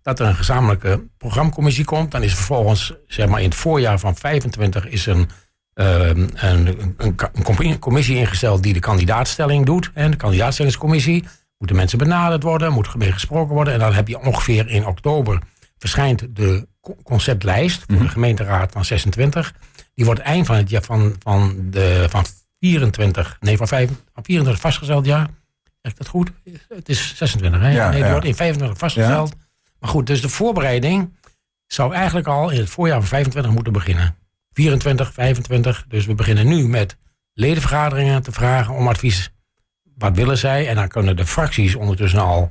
dat 0.02 0.20
er 0.20 0.26
een 0.28 0.36
gezamenlijke 0.36 1.04
programmacommissie 1.18 1.86
komt. 1.86 2.12
Dan 2.12 2.24
is 2.24 2.36
vervolgens, 2.36 2.94
zeg 3.08 3.28
maar 3.28 3.40
in 3.40 3.50
het 3.50 3.56
voorjaar 3.56 4.00
van 4.00 4.16
25 4.16 4.88
is 4.88 5.06
een, 5.06 5.30
een, 5.74 6.32
een, 6.36 6.96
een, 6.98 7.80
commissie 7.80 8.18
ingesteld 8.18 8.64
die 8.64 8.74
de 8.74 8.80
kandidaatstelling 8.80 9.66
doet. 9.66 9.92
En 9.94 10.12
de 10.12 10.18
kandidaatstellingscommissie 10.18 11.28
moeten 11.58 11.76
mensen 11.76 11.98
benaderd 11.98 12.44
worden, 12.44 12.74
moet 12.74 12.96
mee 12.96 13.12
gesproken 13.12 13.56
worden. 13.56 13.74
En 13.74 13.80
dan 13.80 13.94
heb 13.94 14.08
je 14.08 14.20
ongeveer 14.20 14.70
in 14.70 14.86
oktober 14.86 15.42
verschijnt 15.78 16.28
de 16.36 16.68
conceptlijst 17.04 17.78
voor 17.78 17.96
de 17.98 18.04
mhm. 18.04 18.12
gemeenteraad 18.12 18.72
van 18.72 18.86
26. 18.86 19.54
Die 19.94 20.06
wordt 20.06 20.20
eind 20.20 20.46
van 20.46 20.56
het 20.56 20.70
jaar 20.70 20.82
van, 20.82 21.16
van, 21.20 21.68
de, 21.70 22.06
van 22.10 22.26
24, 22.60 23.38
nee 23.40 23.58
van, 23.58 23.68
5, 23.68 23.90
van 24.14 24.24
24 24.24 24.62
vastgesteld 24.62 25.06
jaar. 25.06 25.28
Zeg 25.82 25.92
ik 25.92 25.98
dat 25.98 26.08
goed? 26.08 26.32
Het 26.68 26.90
is 26.90 27.16
26, 27.16 27.62
hè? 27.62 27.70
Ja, 27.70 27.90
nee, 27.90 28.02
die 28.02 28.12
wordt 28.12 28.26
in 28.26 28.36
25 28.36 28.78
vastgesteld. 28.78 29.34
Maar 29.80 29.90
goed, 29.90 30.08
dus 30.08 30.22
de 30.22 30.30
voorbereiding 30.30 31.18
zou 31.68 31.94
eigenlijk 31.94 32.28
al 32.28 32.50
in 32.50 32.60
het 32.60 32.70
voorjaar 32.70 33.00
van 33.00 33.08
25 33.08 33.52
moeten 33.52 33.74
beginnen. 33.74 34.16
24, 34.52 35.14
25. 35.14 35.86
Dus 35.88 36.06
we 36.06 36.14
beginnen 36.14 36.48
nu 36.48 36.68
met 36.68 36.98
ledenvergaderingen 37.34 38.22
te 38.22 38.32
vragen 38.32 38.74
om 38.74 38.88
advies. 38.88 39.32
Wat 39.98 40.16
willen 40.16 40.38
zij? 40.38 40.68
En 40.68 40.76
dan 40.76 40.88
kunnen 40.88 41.16
de 41.16 41.26
fracties 41.26 41.76
ondertussen 41.76 42.20
al, 42.20 42.50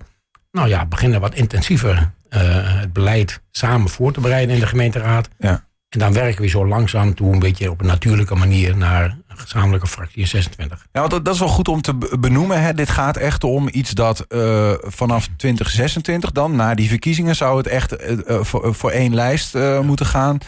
nou 0.51 0.69
ja, 0.69 0.87
beginnen 0.87 1.21
wat 1.21 1.35
intensiever 1.35 2.13
het 2.39 2.93
beleid 2.93 3.43
samen 3.51 3.89
voor 3.89 4.13
te 4.13 4.21
bereiden 4.21 4.55
in 4.55 4.61
de 4.61 4.67
gemeenteraad. 4.67 5.29
Ja. 5.39 5.69
En 5.89 5.99
dan 5.99 6.13
werken 6.13 6.43
we 6.43 6.49
zo 6.49 6.67
langzaam 6.67 7.15
toe 7.15 7.33
een 7.33 7.39
beetje 7.39 7.71
op 7.71 7.81
een 7.81 7.87
natuurlijke 7.87 8.35
manier 8.35 8.77
naar 8.77 9.17
gezamenlijke 9.41 9.87
fractie 9.87 10.27
26. 10.27 10.87
Ja, 10.93 11.01
want 11.01 11.25
dat 11.25 11.35
is 11.35 11.41
wel 11.41 11.49
goed 11.49 11.69
om 11.69 11.83
te 11.83 11.95
benoemen. 12.21 12.63
Hè. 12.63 12.75
Dit 12.75 12.91
gaat 12.91 13.17
echt 13.17 13.45
om 13.45 13.69
iets 13.73 13.91
dat 13.91 14.25
uh, 14.29 14.73
vanaf 14.81 15.29
2026 15.37 16.33
dan, 16.33 16.57
na 16.57 16.75
die 16.75 16.89
verkiezingen, 16.89 17.37
zou 17.37 17.57
het 17.57 17.67
echt 17.67 18.03
uh, 18.03 18.39
voor, 18.43 18.75
voor, 18.75 18.91
één 18.91 19.15
lijst 19.15 19.55
uh, 19.55 19.81
moeten 19.81 20.07
gaan. 20.07 20.39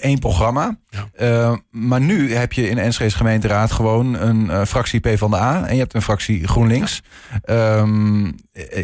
één 0.00 0.18
programma. 0.18 0.76
Ja. 1.16 1.60
maar 1.70 2.00
nu 2.00 2.34
heb 2.34 2.52
je 2.52 2.68
in 2.68 2.74
de 2.74 2.80
Enschede's 2.80 3.14
gemeenteraad 3.14 3.72
gewoon 3.72 4.14
een 4.14 4.66
fractie 4.66 5.00
P 5.00 5.18
van 5.18 5.30
de 5.30 5.36
A 5.36 5.66
en 5.66 5.74
je 5.74 5.80
hebt 5.80 5.94
een 5.94 6.02
fractie 6.02 6.48
GroenLinks. 6.48 7.02
Ja. 7.44 7.78
Um, 7.78 8.34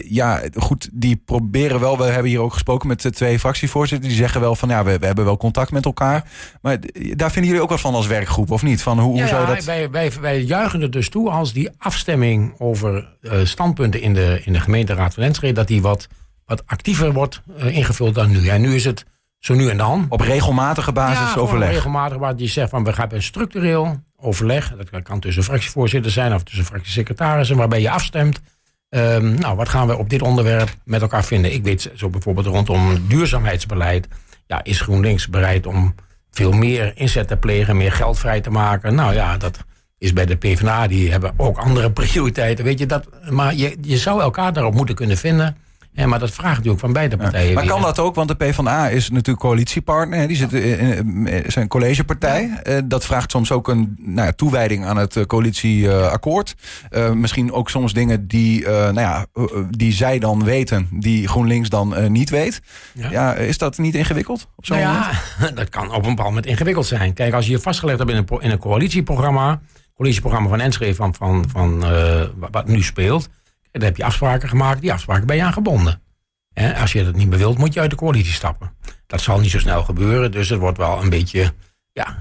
ja, 0.08 0.40
goed, 0.54 0.88
die 0.92 1.22
proberen 1.24 1.80
wel. 1.80 1.98
We 1.98 2.04
hebben 2.04 2.30
hier 2.30 2.40
ook 2.40 2.52
gesproken 2.52 2.88
met 2.88 3.02
de 3.02 3.10
twee 3.10 3.38
fractievoorzitters. 3.38 4.08
Die 4.08 4.22
zeggen 4.22 4.40
wel 4.40 4.54
van 4.54 4.68
ja, 4.68 4.84
we, 4.84 4.98
we 4.98 5.06
hebben 5.06 5.24
wel 5.24 5.36
contact 5.36 5.70
met 5.70 5.84
elkaar. 5.84 6.24
Maar 6.62 6.78
daar 6.92 7.30
vinden 7.30 7.50
jullie 7.50 7.62
ook 7.62 7.70
wat 7.70 7.80
van 7.80 7.94
als 7.94 8.06
werkgroep, 8.06 8.50
of 8.50 8.62
niet? 8.62 8.82
Van 8.82 8.98
hoe, 8.98 9.18
hoe 9.18 9.28
dat... 9.46 9.64
wij, 9.64 9.90
wij, 9.90 10.12
wij 10.20 10.40
juichen 10.40 10.82
er 10.82 10.90
dus 10.90 11.08
toe 11.08 11.30
als 11.30 11.52
die 11.52 11.70
afstemming 11.78 12.54
over 12.58 13.08
uh, 13.20 13.32
standpunten 13.44 14.00
in 14.00 14.14
de, 14.14 14.40
in 14.44 14.52
de 14.52 14.60
gemeenteraad 14.60 15.14
van 15.14 15.22
Enschede, 15.22 15.52
dat 15.52 15.66
die 15.66 15.82
wat, 15.82 16.06
wat 16.44 16.66
actiever 16.66 17.12
wordt 17.12 17.42
uh, 17.58 17.76
ingevuld 17.76 18.14
dan 18.14 18.30
nu. 18.30 18.48
En 18.48 18.60
nu 18.60 18.74
is 18.74 18.84
het 18.84 19.04
zo 19.38 19.54
nu 19.54 19.68
en 19.68 19.76
dan. 19.76 20.06
Op 20.08 20.20
regelmatige 20.20 20.92
basis 20.92 21.34
ja, 21.34 21.40
overleg? 21.40 21.68
Op 21.68 21.74
regelmatige 21.74 22.20
basis. 22.20 22.38
Die 22.38 22.48
zegt 22.48 22.70
van 22.70 22.84
we 22.84 22.92
gaan 22.92 23.08
een 23.12 23.22
structureel 23.22 24.02
overleg. 24.16 24.74
Dat 24.90 25.02
kan 25.02 25.20
tussen 25.20 25.42
fractievoorzitter 25.42 26.10
zijn 26.10 26.34
of 26.34 26.42
tussen 26.42 26.64
fractiesecretarissen, 26.64 27.56
waarbij 27.56 27.80
je 27.80 27.90
afstemt. 27.90 28.40
Um, 28.90 29.34
nou, 29.34 29.56
wat 29.56 29.68
gaan 29.68 29.86
we 29.86 29.96
op 29.96 30.10
dit 30.10 30.22
onderwerp 30.22 30.74
met 30.84 31.00
elkaar 31.00 31.24
vinden? 31.24 31.52
Ik 31.52 31.64
weet 31.64 31.90
zo 31.94 32.08
bijvoorbeeld 32.08 32.46
rondom 32.46 33.08
duurzaamheidsbeleid 33.08 34.08
ja, 34.46 34.64
is 34.64 34.80
GroenLinks 34.80 35.28
bereid 35.28 35.66
om 35.66 35.94
veel 36.38 36.52
meer 36.52 36.92
inzet 36.94 37.28
te 37.28 37.36
plegen, 37.36 37.76
meer 37.76 37.92
geld 37.92 38.18
vrij 38.18 38.40
te 38.40 38.50
maken. 38.50 38.94
Nou 38.94 39.14
ja, 39.14 39.36
dat 39.36 39.58
is 39.98 40.12
bij 40.12 40.26
de 40.26 40.36
PvdA, 40.36 40.86
die 40.86 41.10
hebben 41.10 41.32
ook 41.36 41.58
andere 41.58 41.90
prioriteiten. 42.00 42.64
Weet 42.64 42.78
je, 42.78 42.86
dat, 42.86 43.08
maar 43.30 43.54
je, 43.54 43.76
je 43.80 43.96
zou 43.96 44.20
elkaar 44.20 44.52
daarop 44.52 44.74
moeten 44.74 44.94
kunnen 44.94 45.16
vinden. 45.16 45.56
Ja, 45.98 46.06
maar 46.06 46.18
dat 46.18 46.30
vraagt 46.30 46.56
natuurlijk 46.56 46.80
van 46.80 46.92
beide 46.92 47.16
partijen. 47.16 47.54
maar 47.54 47.66
kan 47.66 47.82
dat 47.82 47.98
ook? 47.98 48.14
Want 48.14 48.28
de 48.28 48.34
PvdA 48.34 48.88
is 48.88 49.10
natuurlijk 49.10 49.38
coalitiepartner. 49.38 50.28
Die 50.28 50.36
zit 50.36 50.52
in, 50.52 51.42
zijn 51.46 51.68
collegepartij. 51.68 52.60
Ja. 52.64 52.80
Dat 52.80 53.04
vraagt 53.04 53.30
soms 53.30 53.52
ook 53.52 53.68
een 53.68 53.96
nou 53.98 54.26
ja, 54.26 54.32
toewijding 54.32 54.84
aan 54.84 54.96
het 54.96 55.26
coalitieakkoord. 55.26 56.54
Uh, 56.90 57.10
misschien 57.10 57.52
ook 57.52 57.70
soms 57.70 57.92
dingen 57.92 58.26
die, 58.26 58.60
uh, 58.60 58.68
nou 58.68 59.00
ja, 59.00 59.26
die 59.70 59.92
zij 59.92 60.18
dan 60.18 60.44
weten, 60.44 60.88
die 60.92 61.28
GroenLinks 61.28 61.68
dan 61.68 62.12
niet 62.12 62.30
weet. 62.30 62.60
Ja. 62.94 63.10
ja. 63.10 63.34
is 63.34 63.58
dat 63.58 63.78
niet 63.78 63.94
ingewikkeld? 63.94 64.48
Op 64.56 64.66
zo'n 64.66 64.78
nou 64.78 64.92
ja, 65.38 65.50
dat 65.54 65.68
kan 65.68 65.88
op 65.90 66.02
een 66.02 66.08
bepaald 66.08 66.28
moment 66.28 66.46
ingewikkeld 66.46 66.86
zijn. 66.86 67.12
Kijk, 67.12 67.34
als 67.34 67.46
je 67.46 67.52
je 67.52 67.60
vastgelegd 67.60 67.98
hebt 67.98 68.10
in 68.10 68.16
een, 68.16 68.40
in 68.40 68.50
een 68.50 68.58
coalitieprogramma, 68.58 69.60
coalitieprogramma 69.96 70.48
van 70.48 70.60
Enschede 70.60 70.94
van, 70.94 71.14
van, 71.14 71.44
van 71.48 71.84
wat 72.50 72.66
nu 72.66 72.82
speelt 72.82 73.28
dan 73.72 73.82
heb 73.82 73.96
je 73.96 74.04
afspraken 74.04 74.48
gemaakt, 74.48 74.80
die 74.80 74.92
afspraken 74.92 75.26
ben 75.26 75.36
je 75.36 75.42
aan 75.42 75.52
gebonden. 75.52 76.02
En 76.52 76.74
als 76.74 76.92
je 76.92 77.04
dat 77.04 77.14
niet 77.14 77.28
meer 77.28 77.38
wilt, 77.38 77.58
moet 77.58 77.74
je 77.74 77.80
uit 77.80 77.90
de 77.90 77.96
coalitie 77.96 78.32
stappen. 78.32 78.72
Dat 79.06 79.20
zal 79.20 79.40
niet 79.40 79.50
zo 79.50 79.58
snel 79.58 79.84
gebeuren, 79.84 80.30
dus 80.30 80.48
het 80.48 80.58
wordt 80.58 80.78
wel 80.78 81.02
een 81.02 81.10
beetje, 81.10 81.52
ja, 81.92 82.18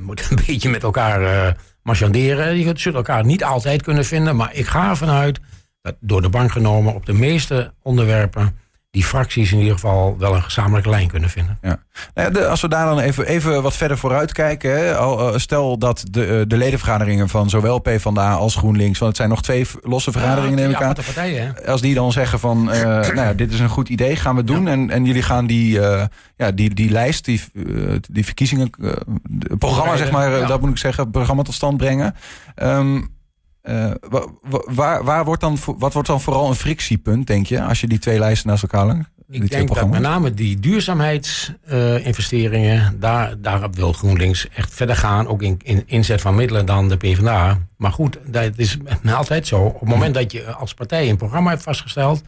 moet 0.00 0.30
een 0.30 0.38
beetje 0.46 0.68
met 0.68 0.82
elkaar 0.82 1.22
uh, 1.22 1.52
marchanderen. 1.82 2.58
Je 2.58 2.72
zult 2.74 2.94
elkaar 2.94 3.24
niet 3.24 3.44
altijd 3.44 3.82
kunnen 3.82 4.04
vinden, 4.04 4.36
maar 4.36 4.54
ik 4.54 4.66
ga 4.66 4.90
ervan 4.90 5.08
uit 5.08 5.40
dat 5.80 5.96
door 6.00 6.22
de 6.22 6.28
bank 6.28 6.52
genomen 6.52 6.94
op 6.94 7.06
de 7.06 7.12
meeste 7.12 7.74
onderwerpen 7.82 8.56
die 8.92 9.04
fracties 9.04 9.52
in 9.52 9.58
ieder 9.58 9.72
geval 9.72 10.16
wel 10.18 10.34
een 10.34 10.42
gezamenlijke 10.42 10.90
lijn 10.90 11.08
kunnen 11.08 11.30
vinden. 11.30 11.58
Ja. 11.62 11.78
Nou 12.14 12.44
als 12.44 12.60
we 12.60 12.68
daar 12.68 12.86
dan 12.86 12.98
even, 12.98 13.26
even 13.26 13.62
wat 13.62 13.76
verder 13.76 13.98
vooruit 13.98 14.32
kijken. 14.32 14.70
Hè, 14.70 14.90
eh, 14.90 15.36
stel 15.36 15.78
dat 15.78 16.04
de, 16.10 16.26
eh, 16.26 16.40
de 16.46 16.56
ledenvergaderingen 16.56 17.28
van 17.28 17.50
zowel 17.50 17.78
PvdA 17.78 18.32
als 18.32 18.56
GroenLinks... 18.56 18.98
want 18.98 19.10
het 19.10 19.16
zijn 19.16 19.28
nog 19.28 19.42
twee 19.42 19.66
losse 19.82 20.12
vergaderingen, 20.12 20.58
ja, 20.58 20.64
neem 20.64 20.70
ik 20.70 20.82
aan. 20.82 20.94
Partijen, 20.94 21.66
als 21.66 21.80
die 21.80 21.94
dan 21.94 22.12
zeggen 22.12 22.38
van, 22.38 22.68
uh, 22.68 22.82
nou 23.16 23.20
ja, 23.20 23.32
dit 23.32 23.52
is 23.52 23.60
een 23.60 23.68
goed 23.68 23.88
idee, 23.88 24.16
gaan 24.16 24.36
we 24.36 24.44
doen. 24.44 24.68
En, 24.68 24.90
en 24.90 25.04
jullie 25.04 25.22
gaan 25.22 25.46
die, 25.46 25.78
uh, 25.78 26.02
ja, 26.36 26.50
die, 26.50 26.74
die 26.74 26.90
lijst, 26.90 27.24
die, 27.24 27.40
die 28.10 28.24
verkiezingen... 28.24 28.70
programma, 29.58 29.96
zeg 29.96 30.10
maar, 30.10 30.46
dat 30.46 30.60
moet 30.60 30.70
ik 30.70 30.78
zeggen, 30.78 31.10
programma 31.10 31.42
tot 31.42 31.54
stand 31.54 31.76
brengen. 31.76 32.14
Um, 32.62 33.11
Uh, 33.62 33.90
waar, 34.66 35.04
waar 35.04 35.24
wordt 35.24 35.40
dan, 35.40 35.58
wat 35.78 35.92
wordt 35.92 36.08
dan 36.08 36.20
vooral 36.20 36.48
een 36.48 36.54
frictiepunt, 36.54 37.26
denk 37.26 37.46
je, 37.46 37.62
als 37.62 37.80
je 37.80 37.86
die 37.86 37.98
twee 37.98 38.18
lijsten 38.18 38.48
naast 38.48 38.62
elkaar 38.62 38.86
legt? 38.86 39.10
Ik 39.32 39.50
denk 39.50 39.74
dat 39.74 39.90
met 39.90 40.00
name 40.00 40.34
die 40.34 40.60
duurzaamheidsinvesteringen, 40.60 43.00
daar, 43.00 43.40
daar 43.40 43.70
wil 43.70 43.92
GroenLinks 43.92 44.48
echt 44.48 44.74
verder 44.74 44.96
gaan. 44.96 45.26
Ook 45.26 45.42
in, 45.42 45.60
in 45.62 45.82
inzet 45.86 46.20
van 46.20 46.34
middelen 46.34 46.66
dan 46.66 46.88
de 46.88 46.96
PvdA. 46.96 47.58
Maar 47.76 47.92
goed, 47.92 48.18
dat 48.26 48.52
is 48.56 48.76
altijd 49.16 49.46
zo. 49.46 49.62
Op 49.62 49.80
het 49.80 49.88
moment 49.88 50.14
dat 50.14 50.32
je 50.32 50.52
als 50.52 50.74
partij 50.74 51.10
een 51.10 51.16
programma 51.16 51.50
hebt 51.50 51.62
vastgesteld, 51.62 52.22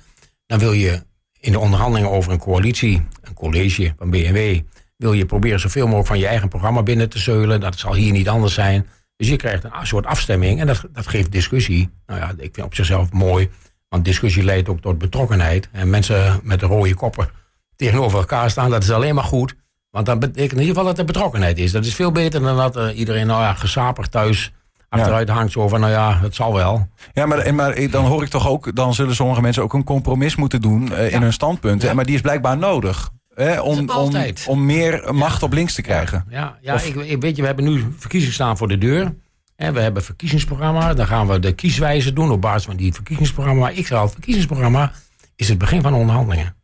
dan 0.47 0.59
wil 0.59 0.73
je 0.73 1.03
in 1.41 1.53
de 1.53 1.59
onderhandelingen 1.59 2.11
over 2.11 2.33
een 2.33 2.39
coalitie, 2.39 3.07
een 3.23 3.35
college 3.35 3.95
van 3.99 4.11
BMW, 4.11 4.61
wil 4.97 5.13
je 5.13 5.27
proberen 5.27 5.61
zoveel 5.61 5.85
mogelijk 5.85 6.09
van 6.09 6.19
je 6.19 6.27
eigen 6.27 6.49
programma 6.49 6.83
binnen 6.83 7.09
te 7.09 7.19
zeulen. 7.19 7.61
Dat 7.61 7.79
zal 7.79 7.95
hier 7.95 8.13
niet 8.13 8.29
anders 8.29 8.55
zijn. 8.55 8.87
Dus 9.17 9.29
je 9.29 9.37
krijgt 9.37 9.65
een 9.65 9.87
soort 9.87 10.07
afstemming 10.07 10.61
en 10.61 10.67
dat, 10.67 10.85
dat 10.93 11.07
geeft 11.07 11.33
discussie. 11.33 11.91
Nou 12.07 12.21
ja, 12.21 12.33
ik 12.37 12.55
vind 12.55 12.67
op 12.67 12.75
zichzelf 12.75 13.13
mooi. 13.13 13.51
Want 13.89 14.05
discussie 14.05 14.45
leidt 14.45 14.69
ook 14.69 14.81
tot 14.81 14.99
betrokkenheid. 14.99 15.69
En 15.73 15.91
mensen 15.91 16.41
met 16.43 16.61
de 16.61 16.67
rode 16.67 16.95
koppen 16.95 17.29
tegenover 17.77 18.19
elkaar 18.19 18.51
staan, 18.51 18.71
dat 18.71 18.83
is 18.83 18.91
alleen 18.91 19.15
maar 19.15 19.25
goed. 19.25 19.55
Want 19.91 20.07
dat 20.07 20.19
betekent 20.19 20.53
in 20.53 20.59
ieder 20.59 20.75
geval 20.75 20.85
dat 20.85 20.99
er 20.99 21.05
betrokkenheid 21.05 21.59
is. 21.59 21.73
Dat 21.73 21.85
is 21.85 21.95
veel 21.95 22.13
beter 22.13 22.41
dan 22.41 22.57
dat 22.57 22.77
uh, 22.77 22.99
iedereen 22.99 23.27
nou 23.27 23.43
ja, 23.43 23.55
gesaperd 23.55 24.11
thuis 24.11 24.53
achteruit 24.89 25.29
hangt. 25.29 25.53
Zo 25.53 25.69
van, 25.69 25.81
nou 25.81 25.93
ja, 25.93 26.19
het 26.19 26.35
zal 26.35 26.55
wel. 26.55 26.89
Ja, 27.13 27.27
maar, 27.27 27.55
maar 27.55 27.91
dan 27.91 28.05
hoor 28.05 28.23
ik 28.23 28.29
toch 28.29 28.49
ook... 28.49 28.77
dan 28.77 28.95
zullen 28.95 29.15
sommige 29.15 29.41
mensen 29.41 29.63
ook 29.63 29.73
een 29.73 29.85
compromis 29.85 30.37
moeten 30.37 30.61
doen 30.61 30.93
uh, 30.93 31.13
in 31.13 31.23
hun 31.23 31.33
standpunten. 31.33 31.97
Maar 31.97 32.05
die 32.05 32.15
is 32.15 32.21
blijkbaar 32.21 32.59
nodig. 32.59 33.11
Hè, 33.35 33.61
om, 33.61 33.91
om, 33.91 34.13
om 34.47 34.67
meer 34.67 35.15
macht 35.15 35.43
op 35.43 35.53
links 35.53 35.75
te 35.75 35.83
krijgen. 35.83 36.25
Ja, 36.29 36.59
ja, 36.61 36.81
ik, 36.81 36.95
ik, 36.95 37.21
weet 37.21 37.37
je, 37.37 37.43
we 37.43 37.47
hebben 37.49 37.65
nu 37.65 37.95
verkiezingen 37.99 38.35
staan 38.35 38.57
voor 38.57 38.69
de 38.69 38.79
deur. 38.79 39.15
En 39.57 39.75
we 39.75 39.81
hebben 39.81 40.01
een 40.01 40.07
verkiezingsprogramma. 40.07 40.95
Dan 40.95 41.07
gaan 41.07 41.27
we 41.27 41.39
de 41.39 41.53
kieswijze 41.53 42.13
doen 42.13 42.31
op 42.31 42.41
basis 42.41 42.65
van 42.65 42.77
die 42.77 42.93
verkiezingsprogramma. 42.93 43.69
Ik 43.69 43.87
zeg 43.87 43.99
al, 43.99 44.05
het 44.05 44.13
verkiezingsprogramma 44.13 44.93
is 45.37 45.49
het 45.49 45.59
begin 45.59 45.83
van 45.83 45.95
onderhandelingen. 45.95 46.57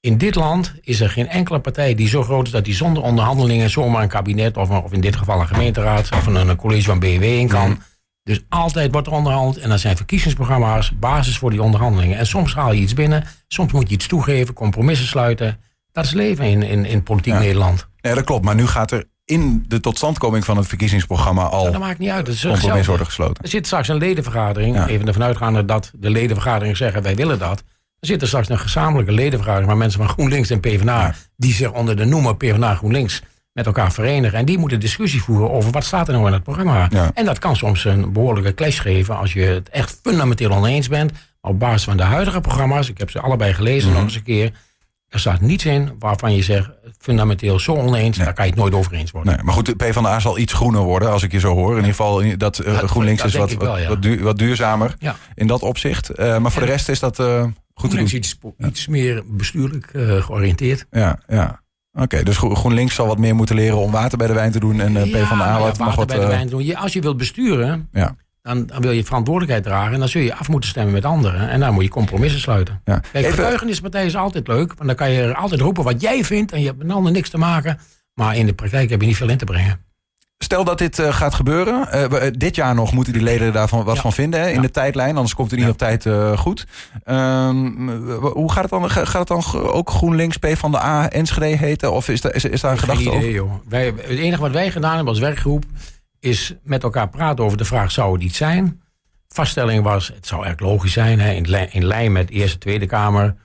In 0.00 0.18
dit 0.18 0.34
land 0.34 0.74
is 0.80 1.00
er 1.00 1.10
geen 1.10 1.28
enkele 1.28 1.60
partij 1.60 1.94
die 1.94 2.08
zo 2.08 2.22
groot 2.22 2.46
is 2.46 2.52
dat 2.52 2.64
die 2.64 2.74
zonder 2.74 3.02
onderhandelingen 3.02 3.70
zomaar 3.70 4.02
een 4.02 4.08
kabinet 4.08 4.56
of, 4.56 4.70
of 4.70 4.92
in 4.92 5.00
dit 5.00 5.16
geval 5.16 5.40
een 5.40 5.46
gemeenteraad 5.46 6.08
of 6.12 6.26
een, 6.26 6.34
een 6.34 6.56
college 6.56 6.84
van 6.84 6.98
BW 6.98 7.22
in 7.22 7.48
kan. 7.48 7.82
Dus 8.22 8.44
altijd 8.48 8.92
wordt 8.92 9.06
er 9.06 9.12
onderhandeld 9.12 9.58
en 9.58 9.68
dan 9.68 9.78
zijn 9.78 9.96
verkiezingsprogramma's 9.96 10.98
basis 10.98 11.38
voor 11.38 11.50
die 11.50 11.62
onderhandelingen. 11.62 12.18
En 12.18 12.26
soms 12.26 12.54
haal 12.54 12.72
je 12.72 12.80
iets 12.80 12.94
binnen, 12.94 13.24
soms 13.48 13.72
moet 13.72 13.88
je 13.88 13.94
iets 13.94 14.06
toegeven, 14.06 14.54
compromissen 14.54 15.06
sluiten. 15.06 15.58
Dat 15.92 16.04
is 16.04 16.12
leven 16.12 16.44
in, 16.44 16.62
in, 16.62 16.84
in 16.84 17.02
politiek 17.02 17.34
Nederland. 17.34 17.88
Ja, 18.00 18.14
dat 18.14 18.24
klopt. 18.24 18.44
Maar 18.44 18.54
nu 18.54 18.66
gaat 18.66 18.90
er 18.90 19.04
in 19.24 19.64
de 19.68 19.80
totstandkoming 19.80 20.44
van 20.44 20.56
het 20.56 20.66
verkiezingsprogramma 20.66 21.42
al 21.42 21.72
dat 21.72 21.80
maakt 21.80 21.98
niet 21.98 22.10
uit. 22.10 22.26
Dat 22.26 22.34
is 22.34 22.46
compromis 22.46 22.86
worden 22.86 23.06
gesloten. 23.06 23.42
Er 23.42 23.48
zit 23.48 23.66
straks 23.66 23.88
een 23.88 23.96
ledenvergadering, 23.96 24.86
even 24.86 25.06
ervan 25.06 25.22
uitgaande 25.22 25.64
dat 25.64 25.90
de 25.94 26.10
ledenvergadering 26.10 26.76
zeggen 26.76 27.02
wij 27.02 27.14
willen 27.14 27.38
dat. 27.38 27.62
Er 28.00 28.06
zit 28.06 28.20
er 28.22 28.26
straks 28.26 28.48
een 28.48 28.58
gezamenlijke 28.58 29.12
ledenvergadering 29.12 29.68
waar 29.68 29.78
mensen 29.78 30.00
van 30.00 30.08
GroenLinks 30.08 30.50
en 30.50 30.60
PvdA, 30.60 31.14
die 31.36 31.52
zich 31.52 31.72
onder 31.72 31.96
de 31.96 32.04
noemer 32.04 32.36
PvdA 32.36 32.74
GroenLinks 32.74 33.22
met 33.52 33.66
elkaar 33.66 33.92
verenigen. 33.92 34.38
En 34.38 34.44
die 34.44 34.58
moeten 34.58 34.80
discussie 34.80 35.22
voeren 35.22 35.50
over 35.50 35.70
wat 35.70 35.84
staat 35.84 36.08
er 36.08 36.14
nou 36.14 36.26
in 36.26 36.32
het 36.32 36.42
programma. 36.42 36.88
En 37.14 37.24
dat 37.24 37.38
kan 37.38 37.56
soms 37.56 37.84
een 37.84 38.12
behoorlijke 38.12 38.54
clash 38.54 38.80
geven 38.80 39.16
als 39.16 39.32
je 39.32 39.42
het 39.42 39.68
echt 39.68 39.98
fundamenteel 40.02 40.50
oneens 40.50 40.88
bent. 40.88 41.12
Op 41.40 41.58
basis 41.58 41.84
van 41.84 41.96
de 41.96 42.02
huidige 42.02 42.40
programma's, 42.40 42.88
ik 42.88 42.98
heb 42.98 43.10
ze 43.10 43.20
allebei 43.20 43.54
gelezen 43.54 43.88
mhm. 43.88 43.96
nog 43.96 44.06
eens 44.06 44.14
een 44.14 44.22
keer 44.22 44.52
er 45.10 45.20
staat 45.20 45.40
niets 45.40 45.64
in 45.64 45.96
waarvan 45.98 46.34
je 46.34 46.42
zegt, 46.42 46.70
fundamenteel 46.98 47.58
zo 47.58 47.74
oneens, 47.74 48.16
daar 48.16 48.32
kan 48.32 48.44
je 48.44 48.50
het 48.50 48.60
nooit 48.60 48.74
over 48.74 48.92
eens 48.92 49.10
worden. 49.10 49.34
Nee, 49.34 49.44
maar 49.44 49.54
goed, 49.54 49.66
de 49.66 49.74
PvdA 49.74 50.20
zal 50.20 50.38
iets 50.38 50.52
groener 50.52 50.80
worden, 50.80 51.10
als 51.10 51.22
ik 51.22 51.32
je 51.32 51.38
zo 51.38 51.54
hoor. 51.54 51.70
In 51.70 51.76
ieder 51.76 51.90
geval, 51.90 52.36
dat 52.36 52.64
uh, 52.66 52.78
GroenLinks 52.78 53.24
is 53.24 53.34
wat, 53.34 53.52
wat, 53.52 53.78
wat, 54.20 54.38
duurzamer 54.38 54.94
in 55.34 55.46
dat 55.46 55.62
opzicht. 55.62 56.18
Uh, 56.18 56.38
maar 56.38 56.52
voor 56.52 56.62
de 56.62 56.68
rest 56.68 56.88
is 56.88 57.00
dat 57.00 57.18
uh, 57.18 57.44
goed 57.74 57.90
te 57.90 57.96
doen. 57.96 58.14
Iets, 58.14 58.38
iets 58.58 58.86
meer 58.86 59.22
bestuurlijk 59.26 59.90
georiënteerd. 60.20 60.86
Ja, 60.90 61.18
ja. 61.28 61.60
Oké, 61.92 62.22
dus 62.22 62.36
GroenLinks 62.36 62.94
zal 62.94 63.06
wat 63.06 63.18
meer 63.18 63.34
moeten 63.34 63.54
leren 63.54 63.78
om 63.78 63.90
water 63.90 64.18
bij 64.18 64.26
de 64.26 64.32
wijn 64.32 64.52
te 64.52 64.60
doen 64.60 64.80
en 64.80 64.92
PvdA 64.92 65.58
wat, 65.58 65.76
water 65.76 65.96
wat, 65.96 66.06
bij 66.06 66.18
de 66.18 66.26
wijn 66.26 66.48
te 66.48 66.56
doen. 66.56 66.76
als 66.76 66.92
je 66.92 67.00
wilt 67.00 67.16
besturen, 67.16 67.88
ja 67.92 68.16
dan, 68.42 68.66
dan, 68.66 68.80
wil 68.80 68.90
je 68.90 69.04
verantwoordelijkheid 69.04 69.64
dragen. 69.64 69.92
En 69.92 69.98
dan 69.98 70.08
zul 70.08 70.22
je 70.22 70.34
af 70.34 70.48
moeten 70.48 70.70
stemmen 70.70 70.92
met 70.92 71.04
anderen. 71.04 71.48
En 71.48 71.60
dan 71.60 71.74
moet 71.74 71.84
je 71.84 71.90
compromissen 71.90 72.40
sluiten. 72.40 72.80
Ja. 72.84 73.00
Kijk, 73.12 73.26
getuigenispartij 73.26 74.06
is 74.06 74.16
altijd 74.16 74.46
leuk. 74.46 74.68
Want 74.68 74.86
dan 74.86 74.94
kan 74.94 75.10
je 75.10 75.34
altijd 75.34 75.60
roepen 75.60 75.84
wat 75.84 76.00
jij 76.00 76.24
vindt. 76.24 76.52
En 76.52 76.60
je 76.60 76.66
hebt 76.66 76.78
met 76.78 76.88
anderen 76.88 77.12
niks 77.12 77.30
te 77.30 77.38
maken. 77.38 77.78
Maar 78.14 78.36
in 78.36 78.46
de 78.46 78.52
praktijk 78.52 78.90
heb 78.90 79.00
je 79.00 79.06
niet 79.06 79.16
veel 79.16 79.28
in 79.28 79.38
te 79.38 79.44
brengen. 79.44 79.88
Stel 80.38 80.64
dat 80.64 80.78
dit 80.78 80.98
uh, 80.98 81.12
gaat 81.12 81.34
gebeuren. 81.34 81.88
Uh, 81.94 82.22
dit 82.32 82.54
jaar 82.54 82.74
nog 82.74 82.92
moeten 82.92 83.12
die 83.12 83.22
leden 83.22 83.52
daarvan 83.52 83.84
wat 83.84 83.98
van 83.98 84.12
vinden. 84.12 84.40
Hè, 84.40 84.48
in 84.48 84.54
ja. 84.54 84.60
de 84.60 84.70
tijdlijn. 84.70 85.16
Anders 85.16 85.34
komt 85.34 85.50
het 85.50 85.58
niet 85.58 85.68
ja. 85.68 85.72
op 85.72 85.78
tijd 85.78 86.04
uh, 86.04 86.38
goed. 86.38 86.66
Um, 87.06 87.88
hoe 88.20 88.52
gaat 88.52 88.62
het 88.62 88.70
dan? 88.70 88.90
Gaat 88.90 89.28
het 89.28 89.28
dan 89.28 89.62
ook 89.62 89.90
GroenLinks 89.90 90.36
P 90.36 90.46
van 90.52 90.70
de 90.70 90.82
A 90.82 91.10
Enschede 91.10 91.56
heten? 91.56 91.92
Of 91.92 92.08
is, 92.08 92.20
daar 92.20 92.34
is, 92.34 92.44
is 92.44 92.60
daar 92.60 92.72
een 92.72 92.78
gedachte 92.78 93.02
idee, 93.02 93.16
over? 93.16 93.30
Joh. 93.30 93.52
Wij, 93.68 93.84
het 93.84 94.18
enige 94.18 94.40
wat 94.40 94.50
wij 94.50 94.70
gedaan 94.70 94.94
hebben 94.94 95.08
als 95.08 95.18
werkgroep 95.18 95.64
is 96.20 96.54
met 96.62 96.82
elkaar 96.82 97.08
praten 97.08 97.44
over 97.44 97.58
de 97.58 97.64
vraag: 97.64 97.90
zou 97.90 98.12
het 98.12 98.22
iets 98.22 98.36
zijn? 98.36 98.82
Vaststelling 99.28 99.82
was: 99.82 100.08
het 100.08 100.26
zou 100.26 100.46
erg 100.46 100.60
logisch 100.60 100.92
zijn. 100.92 101.20
Hè, 101.20 101.32
in, 101.32 101.48
lijn, 101.48 101.72
in 101.72 101.84
lijn 101.84 102.12
met 102.12 102.30
Eerste 102.30 102.58
Tweede 102.58 102.86
Kamer 102.86 103.36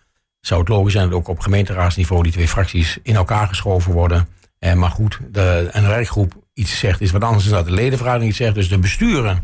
zou 0.42 0.60
het 0.60 0.70
logisch 0.70 0.94
zijn 0.94 1.10
dat 1.10 1.18
ook 1.18 1.28
op 1.28 1.40
gemeenteraadsniveau 1.40 2.24
die 2.24 2.32
twee 2.32 2.48
fracties 2.48 2.98
in 3.04 3.16
elkaar 3.16 3.48
geschoven 3.48 3.94
worden. 3.94 4.28
Eh, 4.60 4.74
maar 4.74 4.90
goed, 4.90 5.20
de, 5.32 5.70
een 5.72 5.88
werkgroep 5.88 6.34
iets 6.54 6.80
zegt 6.80 7.02
is 7.02 7.12
wat 7.12 7.24
anders 7.24 7.44
dan 7.46 7.54
dat 7.54 7.66
de 7.66 7.72
ledenvergadering 7.72 8.30
iets 8.30 8.38
zegt. 8.38 8.56
Dus 8.56 8.70
de 8.70 8.80
besturen 8.80 9.44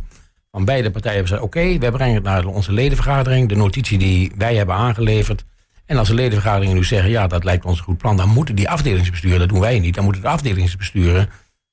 van 0.52 0.66
beide 0.66 0.92
partijen 0.92 1.18
hebben 1.18 1.38
gezegd: 1.38 1.56
oké, 1.56 1.80
wij 1.80 1.92
brengen 1.92 2.16
het 2.16 2.24
naar 2.24 2.46
onze 2.46 2.72
ledenvergadering. 2.72 3.50
De 3.50 3.56
notitie 3.56 3.98
die 3.98 4.32
wij 4.38 4.56
hebben 4.56 4.76
aangeleverd. 4.76 5.44
En 5.86 5.98
als 5.98 6.08
de 6.08 6.14
ledenvergaderingen 6.14 6.76
nu 6.76 6.84
zeggen: 6.84 7.10
ja, 7.10 7.28
dat 7.28 7.44
lijkt 7.44 7.66
ons 7.66 7.78
een 7.78 7.84
goed 7.84 7.98
plan, 7.98 8.18
dan 8.18 8.30
moeten 8.30 8.56
die 8.56 8.70
afdelingsbesturen, 8.70 9.40
dat 9.40 9.50
doen 9.50 9.60
wij 9.60 9.80
niet, 9.80 9.96
dan 9.96 10.04
moeten 10.04 10.22
de 10.22 10.28
afdelingsbesturen 10.28 11.30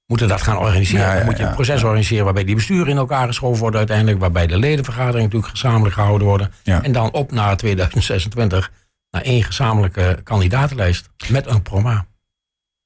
moeten 0.09 0.29
dat 0.29 0.43
gaan 0.43 0.59
organiseren. 0.59 1.17
dan 1.17 1.25
moet 1.25 1.37
je 1.37 1.43
een 1.43 1.55
proces 1.55 1.83
organiseren 1.83 2.25
waarbij 2.25 2.45
die 2.45 2.55
besturen 2.55 2.89
in 2.89 2.97
elkaar 2.97 3.27
geschoven 3.27 3.61
worden 3.61 3.79
uiteindelijk. 3.79 4.19
Waarbij 4.19 4.47
de 4.47 4.59
ledenvergadering 4.59 5.23
natuurlijk 5.23 5.51
gezamenlijk 5.51 5.95
gehouden 5.95 6.27
worden. 6.27 6.53
En 6.65 6.93
dan 6.93 7.13
op 7.13 7.33
naar 7.33 7.57
2026 7.57 8.73
naar 9.11 9.23
één 9.23 9.43
gezamenlijke 9.43 10.21
kandidatenlijst 10.23 11.09
met 11.31 11.47
een 11.47 11.63
programma. 11.63 12.07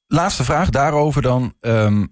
Laatste 0.06 0.44
vraag 0.44 0.70
daarover 0.70 1.22
dan. 1.22 1.54
Ehm, 1.60 2.06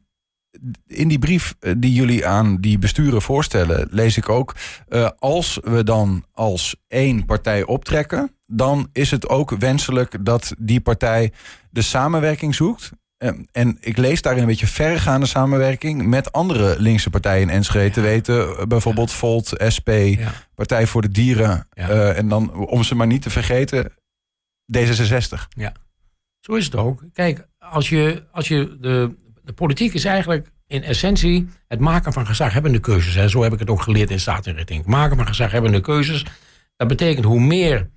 in 0.87 1.09
die 1.09 1.19
brief 1.19 1.55
eh, 1.61 1.73
die 1.76 1.93
jullie 1.93 2.26
aan 2.26 2.57
die 2.57 2.79
besturen 2.79 3.23
voorstellen, 3.23 3.88
lees 3.90 4.17
ik 4.17 4.29
ook. 4.29 4.55
Uh, 4.88 5.09
als 5.19 5.59
we 5.62 5.85
dan 5.85 6.25
als 6.33 6.76
één 6.88 7.25
partij 7.25 7.64
optrekken, 7.64 8.37
dan 8.47 8.88
is 8.93 9.11
het 9.11 9.29
ook 9.29 9.50
wenselijk 9.50 10.25
dat 10.25 10.55
die 10.59 10.81
partij 10.81 11.33
de 11.71 11.83
samenwerking 11.83 12.55
zoekt 12.55 12.90
en 13.53 13.77
ik 13.81 13.97
lees 13.97 14.23
daarin 14.23 14.43
een 14.43 14.49
beetje 14.49 14.67
verregaande 14.67 15.27
samenwerking 15.27 16.07
met 16.07 16.33
andere 16.33 16.75
linkse 16.79 17.11
partijen 17.11 17.43
in 17.43 17.55
Enschede. 17.55 17.91
Te 17.91 18.00
weten, 18.00 18.59
eh, 18.59 18.67
bijvoorbeeld 18.67 19.12
Volt, 19.12 19.55
SP, 19.75 19.91
Partij 20.55 20.87
voor 20.87 21.03
de 21.03 21.09
Dieren. 21.09 21.67
Uh, 21.75 22.19
en 22.19 22.29
dan, 22.29 22.55
om 22.55 22.83
ze 22.83 22.95
maar 22.95 23.07
niet 23.07 23.23
te 23.23 23.31
vergeten, 23.31 23.93
D66. 24.77 25.49
Ja, 25.49 25.73
zo 26.41 26.55
is 26.55 26.65
het 26.65 26.77
ook. 26.77 27.05
Kijk, 27.12 27.49
als 27.59 27.89
je, 27.89 28.23
als 28.33 28.49
je 28.49 28.77
de, 28.81 29.15
de 29.43 29.53
politiek 29.53 29.95
is 29.95 30.05
eigenlijk 30.05 30.50
in 30.67 30.83
essentie 30.83 31.49
het 31.69 31.81
maken 31.81 32.12
van 32.12 32.27
gezaghebbende 32.27 32.81
keuzes. 32.81 33.15
Hè. 33.15 33.29
Zo 33.29 33.43
heb 33.43 33.53
ik 33.53 33.59
het 33.59 33.71
ook 33.71 33.83
geleerd 33.83 34.11
in 34.11 34.21
staatinrichting. 34.21 34.85
Maken 34.85 35.17
van 35.17 35.27
gezaghebbende 35.27 35.81
keuzes. 35.81 36.25
Dat 36.77 36.89
betekent 36.89 37.25
hoe 37.25 37.41
meer 37.41 37.91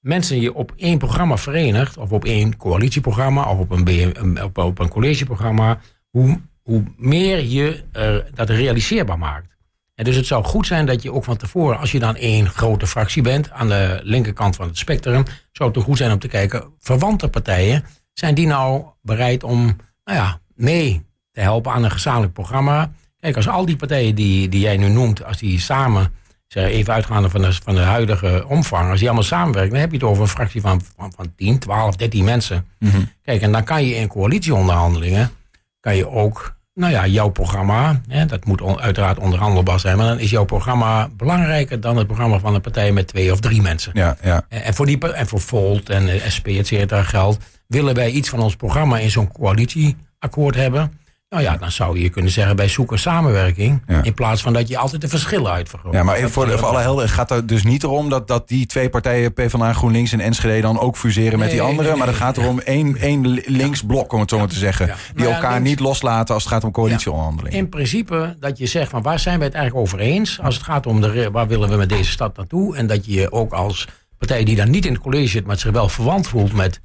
mensen 0.00 0.40
je 0.40 0.54
op 0.54 0.72
één 0.76 0.98
programma 0.98 1.36
verenigt, 1.36 1.96
of 1.96 2.12
op 2.12 2.24
één 2.24 2.56
coalitieprogramma, 2.56 3.50
of 3.50 3.58
op 3.58 3.70
een, 3.70 4.42
op, 4.42 4.58
op, 4.58 4.78
een 4.78 4.88
collegeprogramma, 4.88 5.80
hoe, 6.10 6.40
hoe 6.62 6.82
meer 6.96 7.44
je 7.44 7.82
dat 8.34 8.50
realiseerbaar 8.50 9.18
maakt. 9.18 9.50
En 10.00 10.06
dus 10.06 10.16
het 10.16 10.26
zou 10.26 10.44
goed 10.44 10.66
zijn 10.66 10.86
dat 10.86 11.02
je 11.02 11.12
ook 11.12 11.24
van 11.24 11.36
tevoren, 11.36 11.78
als 11.78 11.92
je 11.92 11.98
dan 11.98 12.16
één 12.16 12.48
grote 12.48 12.86
fractie 12.86 13.22
bent, 13.22 13.50
aan 13.50 13.68
de 13.68 14.00
linkerkant 14.02 14.56
van 14.56 14.66
het 14.66 14.78
spectrum, 14.78 15.24
zou 15.52 15.70
het 15.70 15.82
goed 15.82 15.96
zijn 15.96 16.12
om 16.12 16.18
te 16.18 16.28
kijken, 16.28 16.74
verwante 16.78 17.28
partijen, 17.28 17.84
zijn 18.12 18.34
die 18.34 18.46
nou 18.46 18.84
bereid 19.02 19.44
om 19.44 19.64
nou 20.04 20.18
ja, 20.18 20.40
mee 20.54 21.06
te 21.32 21.40
helpen 21.40 21.72
aan 21.72 21.84
een 21.84 21.90
gezamenlijk 21.90 22.32
programma? 22.32 22.92
Kijk, 23.18 23.36
als 23.36 23.48
al 23.48 23.66
die 23.66 23.76
partijen 23.76 24.14
die, 24.14 24.48
die 24.48 24.60
jij 24.60 24.76
nu 24.76 24.88
noemt, 24.88 25.24
als 25.24 25.38
die 25.38 25.60
samen 25.60 26.12
zeg, 26.52 26.64
even 26.64 26.94
uitgaande 26.94 27.30
van 27.30 27.42
de, 27.42 27.52
van 27.52 27.74
de 27.74 27.80
huidige 27.80 28.44
omvang, 28.48 28.90
als 28.90 28.98
die 28.98 29.08
allemaal 29.08 29.26
samenwerken, 29.26 29.72
dan 29.72 29.80
heb 29.80 29.90
je 29.90 29.96
het 29.96 30.06
over 30.06 30.22
een 30.22 30.28
fractie 30.28 30.60
van, 30.60 30.80
van, 30.96 31.12
van 31.16 31.32
10, 31.36 31.58
12, 31.58 31.96
13 31.96 32.24
mensen. 32.24 32.66
Mhm. 32.78 33.02
Kijk, 33.22 33.42
en 33.42 33.52
dan 33.52 33.64
kan 33.64 33.84
je 33.84 33.94
in 33.94 34.08
coalitieonderhandelingen, 34.08 35.30
kan 35.80 35.96
je 35.96 36.08
ook, 36.08 36.56
nou 36.74 36.92
ja, 36.92 37.06
jouw 37.06 37.28
programma, 37.28 38.00
hè, 38.08 38.26
dat 38.26 38.44
moet 38.44 38.62
uiteraard 38.78 39.18
onderhandelbaar 39.18 39.80
zijn, 39.80 39.96
maar 39.96 40.06
dan 40.06 40.18
is 40.18 40.30
jouw 40.30 40.44
programma 40.44 41.08
belangrijker 41.16 41.80
dan 41.80 41.96
het 41.96 42.06
programma 42.06 42.38
van 42.38 42.54
een 42.54 42.60
partij 42.60 42.92
met 42.92 43.06
twee 43.06 43.32
of 43.32 43.40
drie 43.40 43.62
mensen. 43.62 43.92
Ja, 43.94 44.16
ja. 44.22 44.44
En, 44.48 44.74
voor 44.74 44.86
die, 44.86 44.98
en 45.12 45.26
voor 45.26 45.40
Volt 45.40 45.88
en 45.88 46.32
SP, 46.34 46.46
et 46.46 46.66
cetera, 46.66 47.02
geldt, 47.02 47.38
willen 47.66 47.94
wij 47.94 48.10
iets 48.10 48.28
van 48.28 48.40
ons 48.40 48.56
programma 48.56 48.98
in 48.98 49.10
zo'n 49.10 49.32
coalitieakkoord 49.32 50.54
hebben, 50.54 50.98
Nou 51.30 51.42
ja, 51.42 51.56
dan 51.56 51.70
zou 51.70 51.98
je 52.00 52.08
kunnen 52.08 52.30
zeggen 52.30 52.56
bij 52.56 52.68
zoeken 52.68 52.98
samenwerking. 52.98 53.82
Ja. 53.86 54.02
In 54.02 54.14
plaats 54.14 54.42
van 54.42 54.52
dat 54.52 54.68
je 54.68 54.78
altijd 54.78 55.00
de 55.00 55.08
verschillen 55.08 55.52
uitvergroot. 55.52 55.92
Ja, 55.92 56.02
maar 56.02 56.16
even 56.16 56.30
voor, 56.30 56.48
voor 56.58 56.68
alle 56.68 56.80
helden, 56.80 57.04
het 57.04 57.12
gaat 57.12 57.30
er 57.30 57.46
dus 57.46 57.62
niet 57.64 57.82
erom 57.82 58.08
dat, 58.08 58.28
dat 58.28 58.48
die 58.48 58.66
twee 58.66 58.88
partijen, 58.88 59.32
PvdA, 59.32 59.72
GroenLinks 59.72 60.12
en 60.12 60.20
Enschede, 60.20 60.60
dan 60.60 60.78
ook 60.78 60.96
fuseren 60.96 61.38
met 61.38 61.50
die 61.50 61.58
Nee, 61.60 61.68
andere. 61.68 61.88
nee, 61.88 61.98
maar 61.98 62.06
het 62.06 62.16
gaat 62.16 62.36
erom 62.36 62.58
één, 62.58 62.96
één 62.96 63.26
linksblok, 63.46 64.12
om 64.12 64.20
het 64.20 64.30
zo 64.30 64.38
maar 64.38 64.48
te 64.48 64.54
zeggen. 64.58 64.86
Ja. 64.86 64.94
Die 64.94 65.14
Nou 65.14 65.28
ja, 65.28 65.34
elkaar 65.34 65.52
links- 65.52 65.68
niet 65.68 65.80
loslaten 65.80 66.34
als 66.34 66.44
het 66.44 66.52
gaat 66.52 66.64
om 66.64 66.70
coalitieonderhandelingen. 66.70 67.58
In 67.58 67.68
principe 67.68 68.36
dat 68.40 68.58
je 68.58 68.66
zegt 68.66 68.90
van 68.90 69.02
waar 69.02 69.18
zijn 69.18 69.38
we 69.38 69.44
het 69.44 69.54
eigenlijk 69.54 69.86
over 69.86 69.98
eens 69.98 70.40
als 70.42 70.54
het 70.54 70.64
gaat 70.64 70.86
om 70.86 71.00
de, 71.00 71.28
waar 71.32 71.48
willen 71.48 71.68
we 71.68 71.76
met 71.76 71.88
deze 71.88 72.10
stad 72.10 72.36
naartoe. 72.36 72.76
En 72.76 72.86
dat 72.86 73.06
je 73.06 73.12
je 73.12 73.32
ook 73.32 73.52
als 73.52 73.88
partij 74.18 74.44
die 74.44 74.56
dan 74.56 74.70
niet 74.70 74.86
in 74.86 74.92
het 74.92 75.02
college 75.02 75.28
zit, 75.28 75.46
maar 75.46 75.58
zich 75.58 75.70
wel 75.72 75.88
verwant 75.88 76.28
voelt 76.28 76.52
met, 76.52 76.80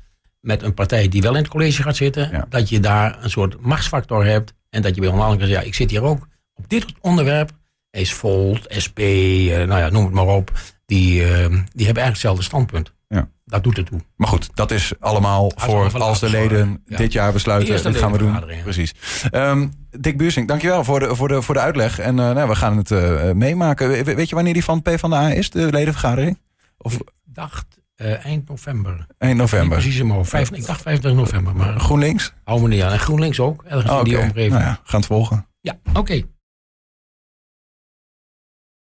met 0.45 0.63
een 0.63 0.73
partij 0.73 1.07
die 1.07 1.21
wel 1.21 1.35
in 1.35 1.41
het 1.41 1.47
college 1.47 1.81
gaat 1.81 1.95
zitten. 1.95 2.29
Ja. 2.31 2.45
Dat 2.49 2.69
je 2.69 2.79
daar 2.79 3.23
een 3.23 3.29
soort 3.29 3.61
machtsfactor 3.61 4.25
hebt. 4.25 4.53
En 4.69 4.81
dat 4.81 4.95
je 4.95 5.01
bij 5.01 5.09
onderhandeling 5.09 5.39
kan 5.39 5.47
zeggen, 5.47 5.61
ja, 5.61 5.67
ik 5.69 5.75
zit 5.75 5.89
hier 5.89 6.09
ook 6.09 6.27
op 6.53 6.69
dit 6.69 6.85
onderwerp. 7.01 7.51
Is 7.91 8.13
Volt, 8.13 8.65
SP, 8.85 8.99
eh, 8.99 9.67
nou 9.67 9.79
ja, 9.79 9.89
noem 9.89 10.05
het 10.05 10.13
maar 10.13 10.25
op. 10.25 10.51
Die, 10.85 11.21
eh, 11.23 11.27
die 11.27 11.35
hebben 11.45 11.55
eigenlijk 11.75 12.05
hetzelfde 12.07 12.43
standpunt. 12.43 12.93
Ja. 13.07 13.29
Dat 13.45 13.63
doet 13.63 13.77
het 13.77 13.85
toe. 13.85 13.99
Maar 14.15 14.27
goed, 14.27 14.49
dat 14.53 14.71
is 14.71 14.93
allemaal 14.99 15.51
voor 15.55 15.99
als 15.99 16.19
de 16.19 16.29
leden 16.29 16.81
ja. 16.85 16.97
dit 16.97 17.11
jaar 17.13 17.33
besluiten. 17.33 17.83
Dit 17.83 17.97
gaan 17.97 18.11
we 18.11 18.17
doen. 18.17 18.39
Precies. 18.63 18.93
Ehm, 19.31 19.67
Dick 19.99 20.17
Buursing, 20.17 20.47
dankjewel 20.47 20.83
voor 20.83 20.99
de, 20.99 21.15
voor 21.15 21.27
de, 21.27 21.41
voor 21.41 21.53
de 21.53 21.59
uitleg. 21.59 21.99
En 21.99 22.19
eh, 22.19 22.31
nou, 22.31 22.47
we 22.49 22.55
gaan 22.55 22.77
het 22.77 22.89
meemaken. 23.33 23.89
We- 23.89 24.15
weet 24.15 24.29
je 24.29 24.35
wanneer 24.35 24.53
die 24.53 24.63
van 24.63 24.81
PvdA 24.81 25.29
is, 25.29 25.49
de 25.49 25.71
ledenvergadering? 25.71 26.39
Of 26.77 26.93
Ik 26.93 27.09
dacht 27.25 27.65
eh, 27.95 28.25
eind 28.25 28.47
november. 28.49 29.05
1 29.17 29.29
Niet 29.29 29.37
november? 29.37 29.77
precies 29.77 29.99
in 29.99 30.07
mijn. 30.07 30.25
Vijf- 30.25 30.51
ik 30.51 30.65
dacht 30.65 30.81
25 30.81 31.21
november. 31.21 31.55
Maar 31.55 31.79
GroenLinks? 31.79 32.33
hou 32.43 32.61
me 32.61 32.67
niet 32.67 32.81
aan. 32.81 32.91
En 32.91 32.99
GroenLinks 32.99 33.39
ook. 33.39 33.63
Ergens 33.63 33.91
Oh, 33.91 33.97
in 33.97 34.03
die 34.03 34.17
omgeving. 34.19 34.51
nou 34.51 34.63
ja, 34.63 34.79
gaan 34.83 34.99
het 34.99 35.05
volgen. 35.09 35.47
Ja, 35.61 35.77
oké. 35.93 36.21